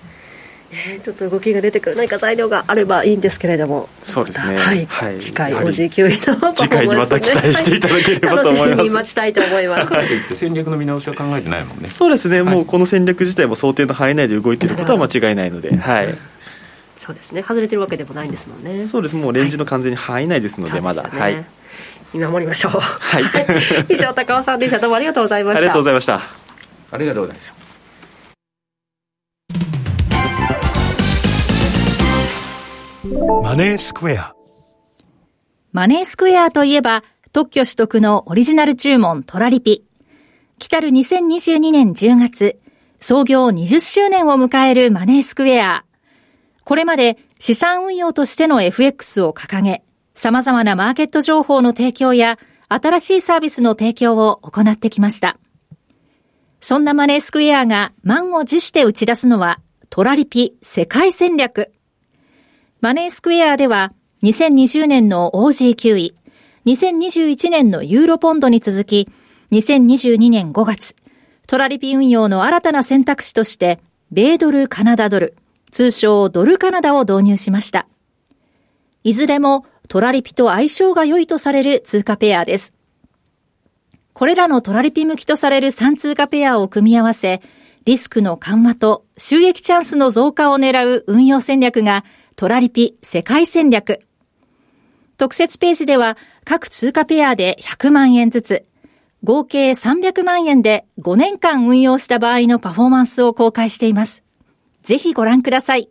[0.71, 3.89] ね、ちょっと動きが出てくる何か材料があればいいんですけれども。
[4.03, 10.35] そうですね、はい、はい、次回 OG9 位の次回にまた期待していただければと思います、楽しみに待ちたいと思います。
[10.35, 11.89] 戦略の見直しは考えてないもんね。
[11.89, 16.15] そうですね、はい、もうこの戦略自体も想定の範囲内で動いていることは間違いないので、はい
[17.09, 17.41] そうですね。
[17.41, 18.85] 外れてるわけでもないんですもんね。
[18.85, 19.17] そうです。
[19.17, 21.43] もうレンジの完全に範囲内ですので、はい、まだ、ね、はい。
[22.13, 22.73] 見守りましょう。
[22.73, 23.95] はい。
[23.95, 24.79] 以上高尾さんでした。
[24.79, 25.59] どうもありがとうございました。
[25.59, 26.21] ありがとうございました。
[26.91, 27.55] ありがとうございました。
[33.43, 34.35] マネースクエア。
[35.73, 39.83] マネースクエアといえば、特許取得のオリジナル注文トラリピ。
[40.59, 42.59] 来たる2022年10月、
[43.01, 45.87] 創業20周年を迎えるマネースクエア。
[46.69, 49.83] これまで資産運用としての FX を掲げ、
[50.15, 52.39] 様々なマーケット情報の提供や
[52.69, 55.39] 新しいサービスの提供を行ってきました。
[56.61, 61.73] そんなマネースクエアが満を持して打ち出すのはトラリピ世界戦略。
[62.83, 66.17] マネースクエアでは2020年の OG9 位、
[66.67, 69.09] 2021年のユーロポンドに続き、
[69.53, 70.97] 2022年5月、
[71.47, 73.81] トラリピ運用の新たな選択肢として、
[74.13, 75.35] 米ドルカナダドル、
[75.71, 77.87] 通称ドルカナダを導入しました。
[79.05, 82.75] いずれもトラリピと相性が良いとされる通貨ペアです。
[84.13, 87.41] これらのトラリピ向きとされる3通貨ペアを組み合わせ、
[87.85, 92.05] リスクの緩和と収益チャンスの増加を狙う運用戦略が
[92.37, 94.01] トラリピ世界戦略。
[95.17, 98.65] 特設ページでは各通貨ペアで100万円ずつ、
[99.25, 104.23] 合計300万円で5年間運用した場合のパフォーマンスを公開しています。
[104.83, 105.91] ぜひご覧ください。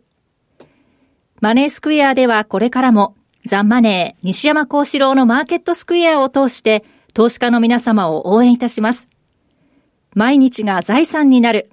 [1.40, 3.14] マネースクエアではこれからも
[3.46, 6.84] ザンマネー西山幸四郎のマーケットスクエアを通して
[7.14, 9.08] 投資家の皆様を応援いたします。
[10.14, 11.70] 毎日が財産になる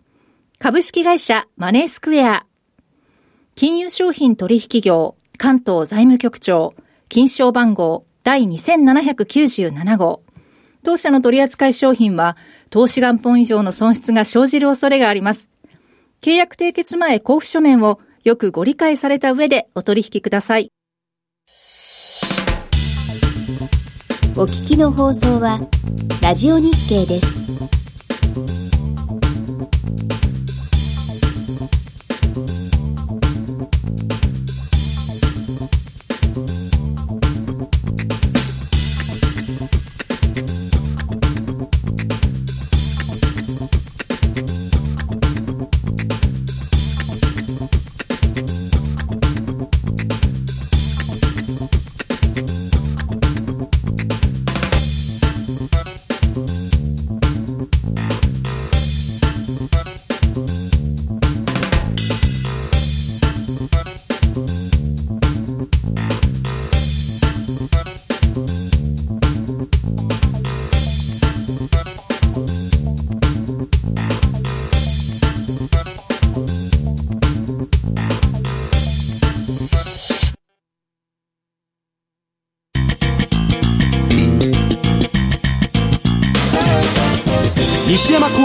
[0.60, 2.46] 株式会社マネースクエア
[3.56, 6.76] 金融商品取引業関東財務局長
[7.10, 10.26] 金賞番号第2797号
[10.86, 12.38] 当社の取扱い商品は、
[12.70, 15.50] 投資元本以上の損失が生じる恐れがあります。
[16.26, 20.72] 契約締結前交付書面をよくご理解された上でお取引ください。
[24.36, 25.60] お聞きの放送は、
[26.24, 27.85] ラジオ日経です。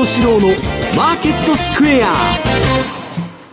[0.00, 0.48] 郎の
[0.96, 2.14] マーケットスクエア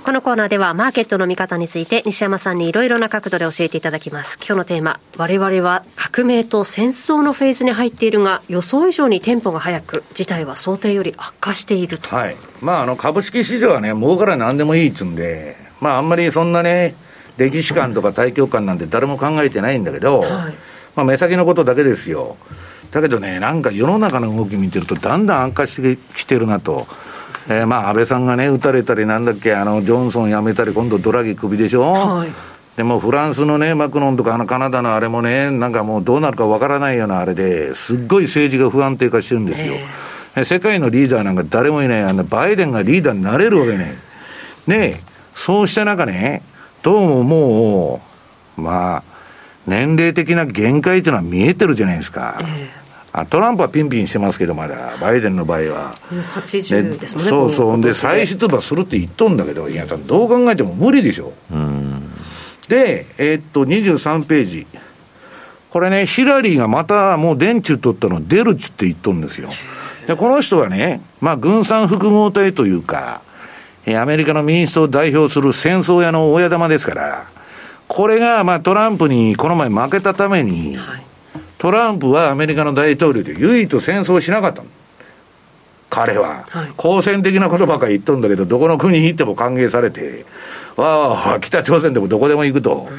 [0.06, 4.38] このコーナーではマーケットの見方について西山さんにいろいろな角度で教えていただきます。
[4.38, 12.16] 今日のテーマ、我々は革命と戦争のフェーズに入っているが、予想以上にテンポが速く、事態は想定より悪化していると。
[12.16, 12.38] はい。
[12.62, 16.96] まあ、あの、株式市場はね、儲から何でもいいっつうんで、まあ、あんまりそんなね、
[17.36, 20.54] 歴史観とか大局観なんて誰も考えてないんだけど、はい、
[20.96, 22.38] まあ、目先のことだけですよ。
[22.92, 26.88] だけどね、なんか世の中の動き見てると、だんだん悪化してきてるなと。
[27.50, 31.92] えー、まあ安倍さんがね、撃たれたり、なんだっけ、あのジョンソン辞めたり、今度、ドラギ首でしょ？
[31.92, 32.30] はい
[32.78, 39.74] でもフランスのね、マクロンとかあのカナダのあれもね、なんかもうどうなるかわからないようなあれで、すっごい政治が不安定化してるんですよ。
[40.36, 43.98] えー、世界のリーダーなんか誰もいない、あのバイデンがリーダーになれるわけね。
[44.68, 45.02] ね
[45.34, 46.44] そうした中ね、
[46.84, 48.02] どうもも
[48.60, 49.04] う、まあ、
[49.68, 52.38] 年齢的な限界っていうのは見えてるじゃないですか。
[52.42, 52.88] えー
[53.26, 55.98] トランプはピンピンしてますけど、まだ、バイデンの場合は。
[56.36, 57.30] 80ですもんね。
[57.30, 57.82] そうそう。
[57.82, 61.34] で、再出馬するって言っとんだけど、いや、どう考えても無理でしょ。
[61.52, 61.56] う
[62.70, 64.68] で、えー、っと、23ページ。
[65.70, 69.50] これね、ヒラリーがまたもう電池取ったの出るっつって言っとるんですよ。
[70.06, 73.22] で、この人はね、まあ、軍産複合体というか、
[73.88, 77.26] アメリカの民主党を代表する戦争屋の親玉ですから、
[77.88, 81.08] これが、まあ、トランプにこの前負けたために、はい
[81.58, 84.70] トランプはアメリカの大統領で唯一戦争しなかったの。
[85.90, 86.46] 彼は、
[86.76, 90.26] 好戦的なことばっかり言っとるんだけど、どこの国に行っても歓迎されて、
[90.76, 92.90] わあ、北朝鮮でもどこでも行くと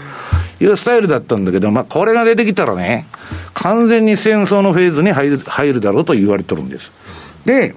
[0.60, 3.06] いうスタイルだったんだけど、まあ、これが出てきたらね、
[3.54, 6.90] 完全に戦争のフェーズに入る入るだろうと言われてるんです。
[7.44, 7.74] で、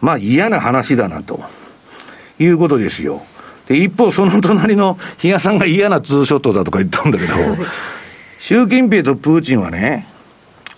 [0.00, 1.40] まあ嫌な話だなと
[2.38, 3.22] いうことですよ。
[3.68, 7.34] で、一方、その隣の比嘉さんが嫌なツーショットだとか言ったんだけど、
[8.38, 10.06] 習近平とプーチンはね、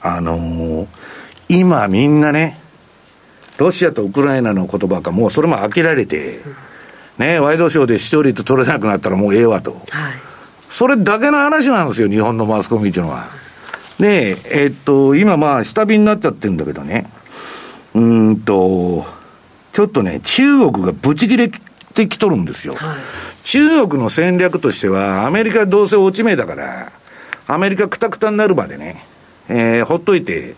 [0.00, 0.86] あのー、
[1.48, 2.58] 今みんなね、
[3.58, 6.40] ロシアとウクライナの言葉か、もうそれも飽きられて、
[7.18, 9.82] ね、ワイドショーで視聴率取れなくなったらもうええわと。
[9.90, 10.12] はい。
[10.70, 13.26] それだけの話なんですよ、日本のマスコミっていうのは。
[13.98, 17.10] で、えっと、今まあ、下火になっちゃってるんだけどね。
[17.94, 19.04] うんと、
[19.72, 21.50] ちょっとね、中国がブチ切れ
[21.98, 22.74] てきとるんですよ。
[22.74, 22.98] はい、
[23.44, 26.92] 中国の戦略としては、アメリカどうせ落ち目だから、
[27.48, 29.04] アメリカくたくたになるまでね、
[29.48, 30.54] えー、ほっといて、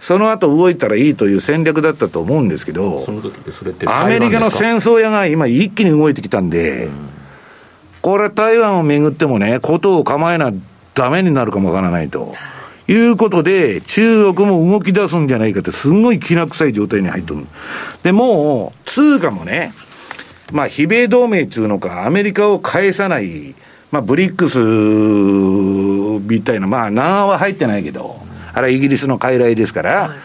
[0.00, 3.04] その後動いたらいいという戦略だったと思うんですけど、
[3.86, 6.88] アメリカの戦争屋が今一気に動いてきたんで、
[8.02, 10.52] これは台湾をめぐってもね、ことを構えな
[10.94, 12.34] ダメになるかもわからないと。
[12.88, 17.44] いうことで、中国も動き出すんじゃないかって、すんごいきな臭い状態に入っとる。
[18.04, 19.72] で、もう、通貨もね、
[20.52, 23.54] まあ、非米同盟っていうのか、アメリカを返さない、
[23.90, 24.58] まあ、ブリックス
[26.20, 28.20] みたいな、まあ、南は入ってないけど、
[28.52, 30.18] あれはイギリスの傀儡ですから、はい、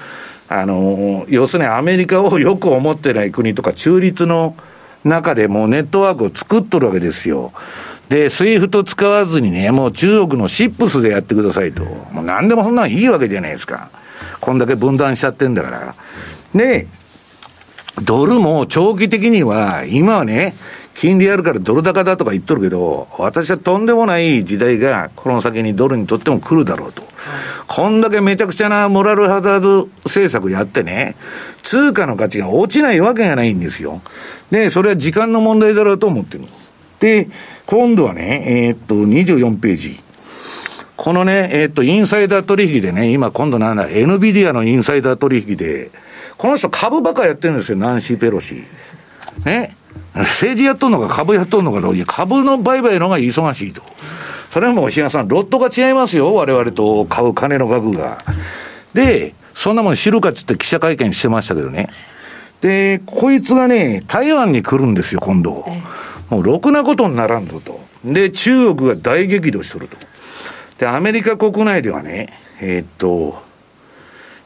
[0.49, 4.55] あの、要するにアメリカをよく思ってない国とか中立の
[5.03, 7.51] 中でもうネットワークを作っとるわけですよ。
[8.09, 11.83] で、スイフト使わずにね、もう中国の CIPS でやってくださいと。
[11.83, 13.89] もう何でもそんなのいいわけじゃないですか。
[14.39, 15.95] こんだけ分断しちゃってんだから。
[16.53, 16.87] で、
[18.03, 20.53] ドルも長期的には、今はね、
[20.93, 27.03] 金利あるからドル高だとか言っとるけど、私はとんでもない時代がこの先にドルにとっても来るだろうと。
[27.67, 31.15] こんだけめちゃくちゃなモラルハザード政策やってね、
[31.63, 34.01] 通貨の価値が落ちないわけがないんですよ。
[34.51, 36.43] で、それは時間の問題だろうと思ってる。
[36.99, 37.29] で、
[37.65, 40.03] 今度はね、えー、っと、24ページ。
[40.97, 45.89] このね、えー、っと、インサイダー取引でね、今今度なんだ、NVIDIA のインサイダー取引で、
[46.41, 48.63] この人株ばっかやってるんですよ、ナンシー・ペロシ。
[49.45, 49.75] ね。
[50.15, 53.83] 政治やっとんのか株やっとんのかいや、株の売買の方が忙しいと。
[54.51, 58.17] それはもう、比嘉さん、ロットが違いますよ、我々と買う金の額が。
[58.95, 61.89] で、そんなもん知るかっつって記者会見してましたけどね。
[62.61, 65.63] で、こいつがね、台湾に来るんですよ、今度。
[66.31, 67.79] もう、ろくなことにならんぞと。
[68.03, 69.95] で、中国が大激怒しとると。
[70.79, 73.50] で、アメリカ国内ではね、えー、っと、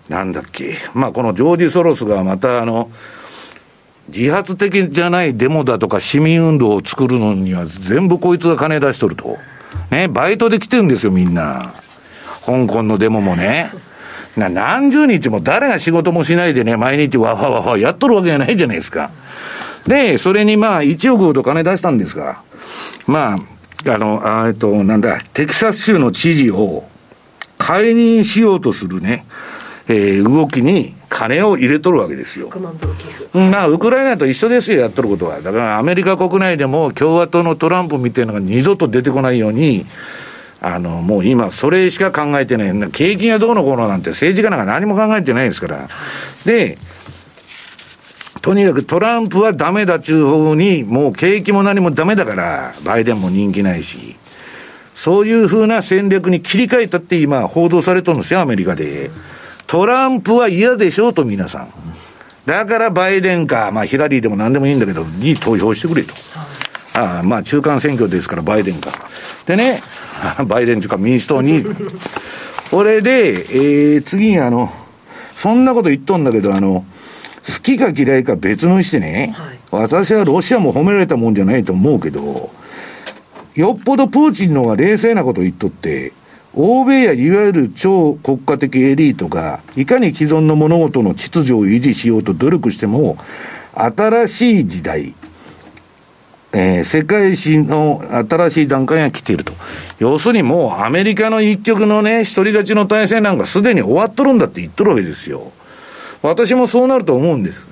[0.09, 2.91] なんだっけ、まあ、このジョージ・ソロスがまたあの、
[4.09, 9.37] 自発的じゃないデモだとか市民運動を作るのには全部こいつが金出しとると。
[9.91, 11.73] ね、バイトで来てるんですよ、みんな。
[12.45, 13.71] 香港のデモもね。
[14.37, 19.11] な何十日も誰が仕事もしないでね、毎日わわわわやっとるわけじゃないじゃないですか。
[19.87, 22.41] で、それにまあ1億ほど金出したんですが、
[23.07, 26.85] まあ、あの、あえっと、なんだ、テキサス州の知事を
[27.57, 29.25] 解任しようとするね、
[29.87, 32.49] えー、動きに金を入れとるわけですよ。
[33.33, 35.41] まあ、ウクライナと一緒ですよ、やっとることは。
[35.41, 39.85] だからアメリカ国内でも共和党のトランプみたいなのが二度と出てこないように、
[40.61, 42.91] あの、もう今、それしか考えてない。
[42.91, 45.87] 景気がどうのこうのなんて政治家なんか何も考えてないですから。
[46.45, 46.77] で、
[48.41, 54.15] とにかくトランプはダメだっちゅう方に、もう景気も何もダメだから、バイデンも人気ないし、
[54.95, 59.11] そういうふうな戦略に切り替えたって今報道されとるんですよ、アメリカで。
[59.67, 61.69] トランプは嫌でしょうと、皆さん。
[62.45, 66.13] だからバイデンか、まあヒラリーでも何でもいいんだけど、に投票してくれと。
[66.93, 68.91] ああまあ中間選挙ですからバイデンか。
[69.45, 69.81] でね、
[70.47, 71.65] バイデンというか民主党に。
[72.71, 73.33] これで、
[73.95, 74.71] えー、次にあの、
[75.35, 76.85] そんなこと言っとんだけど、あの、
[77.45, 82.51] 好きか嫌いか別のにしてね、はい、私はロシアも褒められたもんじゃないと思うけど、
[83.55, 86.11] よっぽどプーチンの方が冷静なこと言っとって、
[86.55, 93.17] 欧米やいわゆる超国家的エリートが、いかに既存の物事の秩序を維持しようと努力しても、
[93.73, 95.13] 新しい時代、
[96.53, 99.51] えー、世界史の新しい段階が来ていると。
[99.99, 105.51] 要するにもうアメリカの一極のね、一人勝ちの体制なんかすでに終わっとるんだって言っとるわけですよ。
[106.21, 107.67] 私もそうなると思うんです。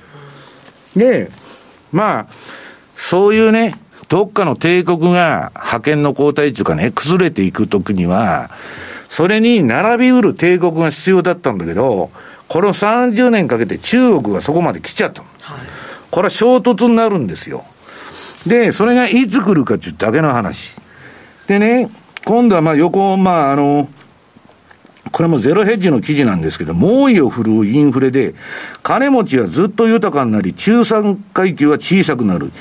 [0.95, 1.31] で、
[1.93, 2.27] まあ、
[2.97, 8.51] そういうね、どっかの帝国が覇権の交代というかね、崩れていくときには、
[9.09, 12.09] それに並びうる帝国が必要だったんだけど、
[12.47, 15.23] この30年かけて中国がそこまで来ちゃった。
[15.41, 15.61] はい、
[16.11, 17.65] これは衝突になるんですよ。
[18.45, 20.75] で、それがいつ来るかっていうだけの話。
[21.47, 21.89] でね、
[22.25, 23.87] 今度はまあ横、まああの、
[25.13, 28.33] これもゼロヘッジの記事なんですけど、猛威を振るうインフレで、
[28.81, 32.51] 金持ちはずっと豊かになり、中産階級は小さくなる。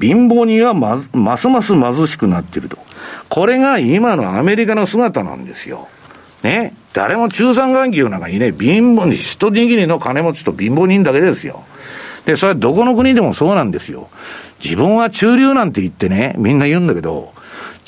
[0.00, 2.78] 貧乏人はまますます貧しくなっていると。
[3.28, 5.86] これが今のアメリカの姿なんですよ。
[6.42, 6.74] ね？
[6.94, 11.62] 誰も中産階級なんかいね、貧乏人、一握りの金持ちと貧乏人だけですよ。
[12.26, 14.08] で、それはどこの国でもそうなんですよ。
[14.60, 17.32] 自分は中流なんて言ってね、みんな言うんだけど、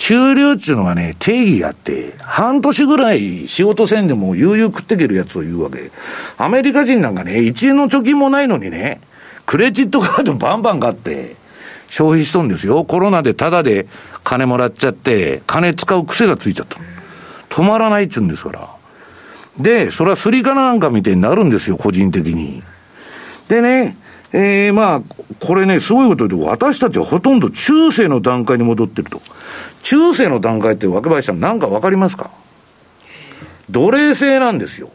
[0.02, 5.92] 中流っていうのはね、定義があって、半年ぐらい仕事せんでも悠々食ってけるやつを言うわけ。
[6.38, 9.00] アメリカ人なんかね、1円の貯金もないのにね、
[9.46, 11.36] クレジットカードバンバン買って、
[11.86, 12.84] 消費しとんですよ。
[12.84, 13.86] コロナでタダで
[14.24, 16.80] 金もらっちゃって、金使う癖がついちゃった。
[17.50, 18.68] 止まらないっちゅうんですから。
[19.56, 22.60] で、それはスリカなんかみたいになるんですよ、個人的に。
[23.46, 23.96] でね、
[24.32, 25.02] えー、まあ、
[25.38, 29.20] これね、すごいことで、私たちはほとんど中世の段階に戻ってると。
[29.82, 32.30] 中世の段階って若林さん何か分かりますか？
[33.70, 34.90] 奴隷制なんですよ。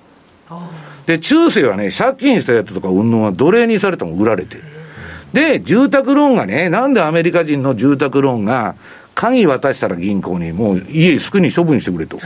[1.05, 4.57] で、中世はね、借金したやつとか運動は奴隷にされても売られて。
[5.33, 8.75] で、住宅ローンがね、なんでアメリカ人の住宅ローンが、
[9.15, 12.19] 鍵渡したら銀行にもう家すくに処分してくれと。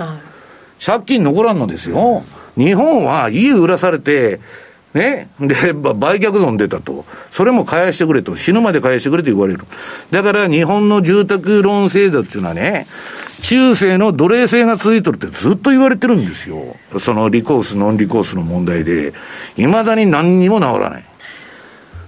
[0.83, 2.23] 借金残らんのですよ。
[2.57, 4.41] 日本は家売らされて、
[4.93, 5.29] ね。
[5.39, 7.05] で、売却損出たと。
[7.31, 8.35] それも返してくれと。
[8.35, 9.65] 死ぬまで返してくれと言われる。
[10.11, 12.87] だから日本の住宅ローン制度っていうのはね、
[13.43, 16.75] 中世の奴隷制が続いてるってずっと言われてるんですよ。
[16.99, 19.13] そのリコース、ノンリコースの問題で。
[19.55, 21.05] 未だに何にも治らない。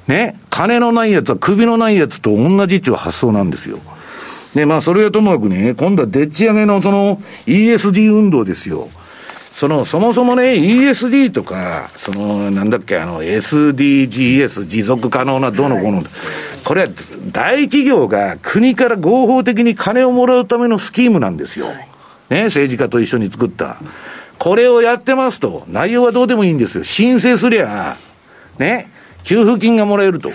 [0.08, 0.38] ね。
[0.50, 3.80] 金のないやつは首のないやつと同じっていう発想なんですよ。
[4.56, 8.90] で、まあ、それはともかくね、今度はでっち上げのその ESG 運動ですよ。
[9.54, 16.04] その、そもそもね、ESD とか、その、なんだっけ、あの、SDGs、持続可能などのこの、
[16.66, 16.88] これは
[17.32, 21.68] 大企業が国から合法的に金をもらうためのスキームなんですよ。
[22.32, 23.78] ね、政治家と一緒に作った。
[24.40, 26.84] これをやってますと、内容はどうでもいいんですよ。
[26.84, 27.96] 申請すりゃ、
[28.58, 28.90] ね、
[29.24, 30.32] 給付金がもらえると。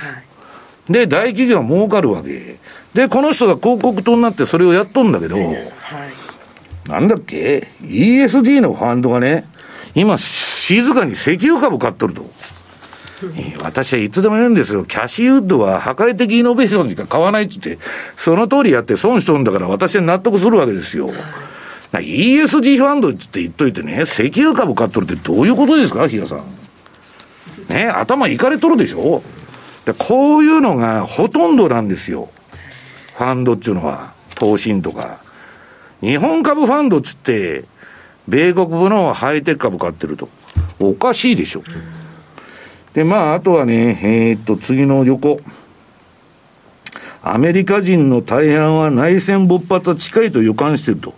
[0.88, 2.58] で、大企業は儲かるわけ。
[2.94, 5.56] で、この人が広告塔になってそれをやっとんだけど、はい
[6.88, 9.46] なんだっけ ?ESG のファンドがね、
[9.94, 12.28] 今、静かに石油株買っとると。
[13.62, 14.84] 私はいつでも言うんですよ。
[14.84, 17.84] キャシーウッドは破壊的イノベーションしか買わないって言って、
[18.16, 21.10] その通りやって損しとるんだから私は納得するわけですよ。
[21.92, 26.44] ESG ファンドって言っといてね、石油株買っとるってどういうことですか、比嘉さん。
[27.70, 29.22] ね、頭いかれとるでしょ？
[29.84, 32.28] でこういうのがほとんどなんですよ。
[33.16, 35.18] ファンドっていうのは、投信とか。
[36.00, 37.64] 日本株ファンドっつって、
[38.28, 40.28] 米国部のハイテク株買ってると。
[40.78, 41.62] おかしいでしょ。
[42.92, 45.38] で、まあ、あとはね、えー、っと、次の横。
[47.22, 51.14] アメリカ人の大半は内戦勃発は近いと予感してると。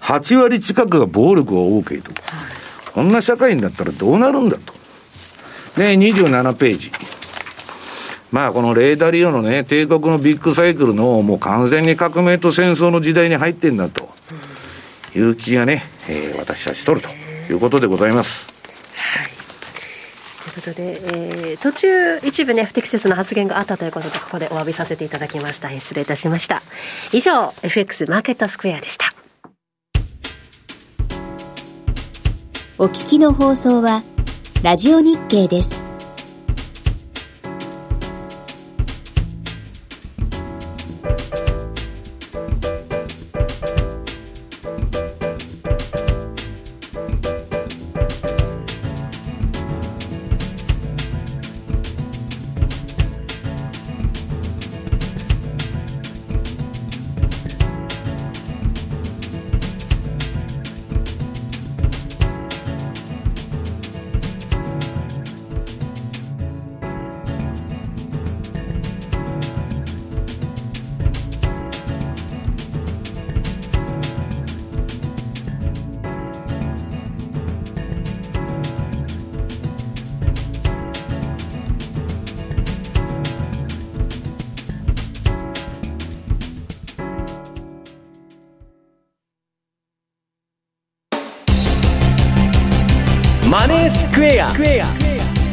[0.00, 2.10] 8割近くが暴力を OK と。
[2.92, 4.74] こんな社会になったらどうなるんだと。
[5.76, 6.90] で、27ページ。
[8.32, 14.05] まあ、このレーダー利用のね、帝国のビッグサイクルのもう完全に革命と戦争の時代に入ってんだと
[15.16, 17.08] いう気がね、えー、私はしとると
[17.50, 18.46] いうことでございます。
[18.94, 19.28] はい。
[20.44, 25.70] ということで、えー、途中一部ね不適切な発言があったということでここでお詫びさせていただきました。
[25.70, 26.62] 失礼いたしました。
[27.12, 29.14] 以上 FX マーケットスクエアでした。
[32.78, 34.02] お聞きの放送は
[34.62, 35.85] ラジオ日経です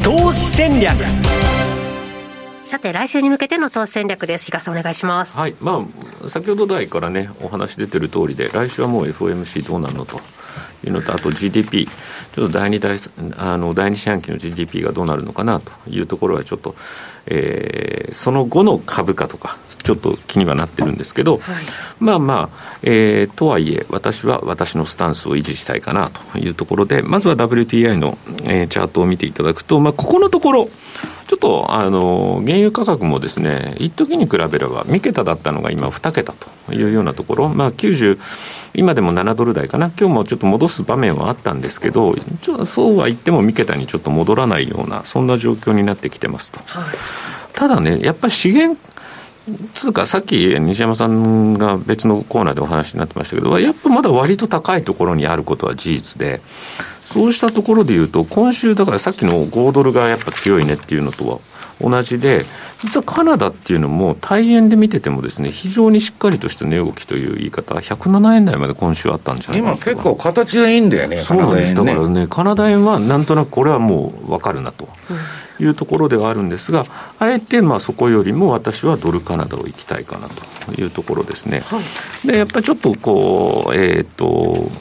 [0.02, 0.95] 投資戦略。
[2.64, 4.45] さて来週に向けての投資戦略です。
[4.45, 5.38] 東さんお願いします。
[5.38, 5.56] はい。
[5.60, 5.85] ま
[6.23, 10.22] あ先ほど来からねお話出てる通りで来週はもう FOMC どうなるのと
[10.85, 11.91] いうのとあと GDP ちょ
[12.45, 12.97] っと第2第
[13.38, 16.76] あの第2四半期の GDP がどうなるのかなというところはちょっと、
[17.26, 21.65] えー、その後の株価とかちょっと気にはなってるんですけど、はい、
[21.99, 30.69] まあまあ、えー、とはいえ私は私のスタンスを維持したいかなというところでまずは WTI の、えー、チャートを見ていただくと、まあ、ここのところ
[31.34, 38.19] ちょっとあの原油価格もですね一時に比べれば3桁だったのが今2桁というようなところ、まあ、90
[38.76, 39.89] 今でも7ドル台かな。
[39.99, 46.95] 今日もちょっと戻す場面はあったんですけどちょそうは言っても3桁にちょっと戻らないようなそんな状況になってきてますと、はい、
[47.53, 48.80] ただねやっぱり資源
[49.73, 56.39] つうか、さっき西山さんが別のコーナーでお話になってましたけど、やっぱまだ割と高いところにあることは事実で、
[57.14, 61.40] そうしたところでいうと、今週、だからさっきの5ドルがやっぱ強いねっていうのとは
[61.80, 62.44] 同じで、
[62.81, 74.90] 実はカナダっていうのも、大円で見ててもですね、非常にしっかりとした値動きという言い方、107円台まで今週あったんじゃないか今結構形がいいんだよね、そうなんです、だからね、カナダ円はなんとなくこれはもう分かるなと。
[75.60, 76.84] いうところではあるんですが、
[77.19, 81.61] あえてまあそこよりも私はドルカナダを行きたいかなというところですね。
[81.68, 81.80] は
[82.23, 84.72] い、でやっぱりちょっとこう、えっ、ー、と、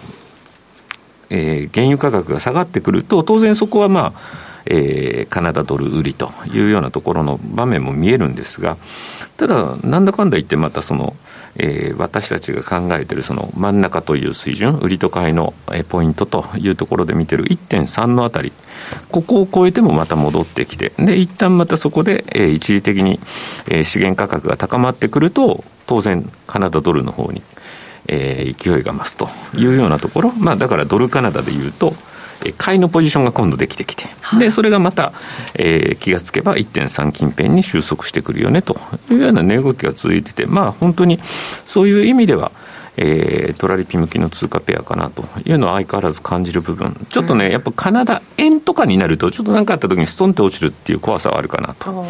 [1.34, 8.76] えー、原油価格が下がってくると、当然そこはまあ、えー、カナダドル売りというようなところの場面も見えるんですが、
[9.38, 11.16] ただ、なんだかんだ言って、またその、
[11.56, 15.54] えー、私たちが考えているその真ん中という水準、売りと買いの
[15.88, 18.52] ポイントというところで見てる1.3のあたり、
[19.10, 23.20] ここを超えてもまた戻ってきて、で、一旦またそこで、えー、一時的に、
[23.68, 27.42] えー、資源価格が高まってくると、当然、カナダドルの方に、
[28.08, 31.94] えー、勢いが増すというようなところ、まあ、だからドルカナダでいうと、
[32.56, 35.12] 買いのポジションが今度できてきて、はい、でそれがまた、
[35.54, 38.76] えー、気がつけば1.3近辺に収束してくるよねと
[39.10, 41.20] いうような値動きが続いてて、まあ、本当に
[41.66, 42.50] そういう意味では、
[42.96, 52.06] えー、トラリピ向きの通貨ペアかなというのは相変わらず感じる部分、ちょっとね、うん、やっぱカナダ円とかになると、ちょっと何かあったときにストンと落ちるっていう怖さはあるかなと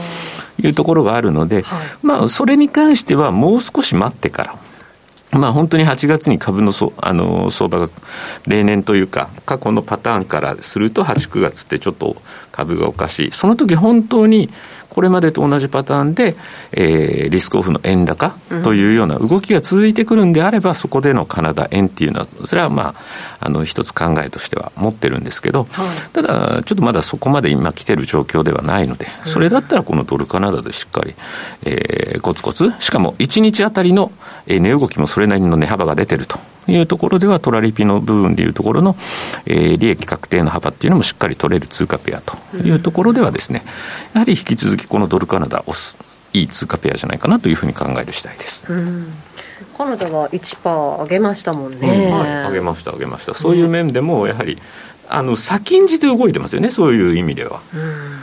[0.63, 4.72] いうところがあるので、はい、まあ、それに関してはもう少し待ってから。
[5.33, 7.89] まあ、本当に8月に株のそあの相場が
[8.47, 12.17] 例年というか、過去のパターンからすると、8、9月ってちょっと
[12.53, 14.51] 株がおかしい、その時本当に
[14.93, 16.37] これまでと同じパターンで、
[16.73, 22.95] えー、リスクオフの円高というような動きが続いてくるんであれば、そこでのカナダ円っていうのは、それはま
[23.41, 31.15] あ、あの一つ考えとしては持ってるんですけど、はい、ただ、ちょっとまだそこまで今来てる状況ではないので、それだったらこのドルカナダでしっかり、
[31.65, 34.13] えー、コツコツ、しかも1日あたりの
[34.47, 36.39] 値動きもそれなりの値幅が出てると。
[36.69, 38.97] いうところでは、トラリピの部分でいうところの、
[39.47, 43.65] えー、利益確定の幅っていうのもしっかり取れる通貨ペアというところではですね、
[44.15, 45.65] やはり引き続きこのドルカナダ、
[46.33, 48.67] いい通貨ペアじゃないかなというふうに考える次第です。
[49.77, 52.19] カナダは1%上げましたもんね、うん。
[52.19, 54.59] はい、上げました、上げました、そういう面でもやはり、
[55.15, 57.61] あの先んじて動いてますよね、そういう意味では。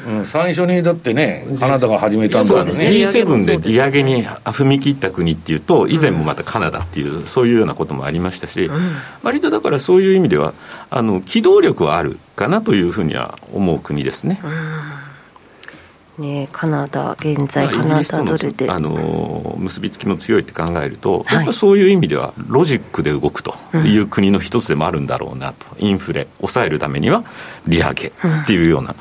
[0.07, 10.55] うん、最初にだってね、カナダが始めたんだからね、G7 で利上げに踏み切った国っていうと、以前もまたカナダっていう、そういうようなこともありましたし、うん、割とだからそういう意味では、
[10.89, 14.41] あの機動力はあるかなというふうには思う国ですね。
[14.43, 15.08] うん
[16.19, 18.69] ね、カナダ、現在、カナダドルで。
[18.69, 27.23] あの結びつきも強いって考えると、やっぱそういう意味では、ロジックで動くという国の一つでもあるんだろうなと、インフレ、抑えるためには
[27.67, 28.11] 利上げっ
[28.45, 28.95] ていうような、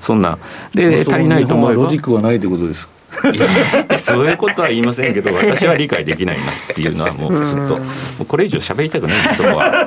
[0.00, 0.38] そんな、
[0.74, 1.84] で、足りないと思えば。
[1.84, 2.88] ロジックはないということです
[3.98, 7.78] そういうことは言いませんけど、私は理解できないなっていうのは、もうずっと、も
[8.20, 9.86] うこれ以上喋りたくないんです、そこは。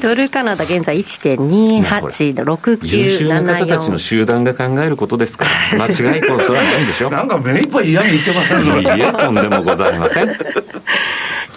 [0.00, 2.96] ドルカナダ、現在1.28の6974。
[2.96, 7.10] 優秀な方たちの集団が考えることですから、間違いことはないでしょ。
[7.10, 10.36] なんか目いっぱい嫌に言ってませんいや、とんでもございません。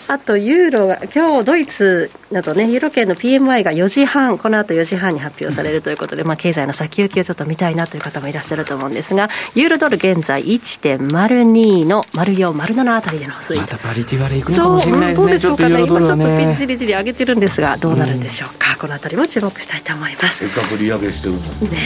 [0.08, 13.58] あとユーロが、今日ドイツなどね、ユーロ圏の PMI が4時半、この後4時半に発表されるということで、まあ、経済の先行きをちょっと見たいなという方もいらっしゃると思うんですが、ユーロドル現在1.02の丸4、丸7あたりでの推移。
[13.60, 20.40] またパリティ割れいくのかもしれないですね、どうでしょうかね、今ちょっとじりじり上げてるんですが、どうなるんでしょうか、うん、このあたりも注目したいと思います。
[20.40, 21.78] せっかく利上げしてるのね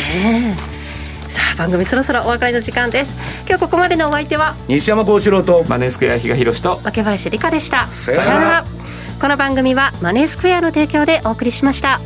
[0.79, 0.92] え。
[1.33, 3.13] さあ番組そろそろお別れの時間です。
[3.47, 7.87] 今日ここまでのお相手は西山幸四郎とマネースクエア比嘉宏と若林理香でした。
[7.91, 8.83] さよなら。
[9.23, 12.01] この番組はマネースクエアの提供でお送りしました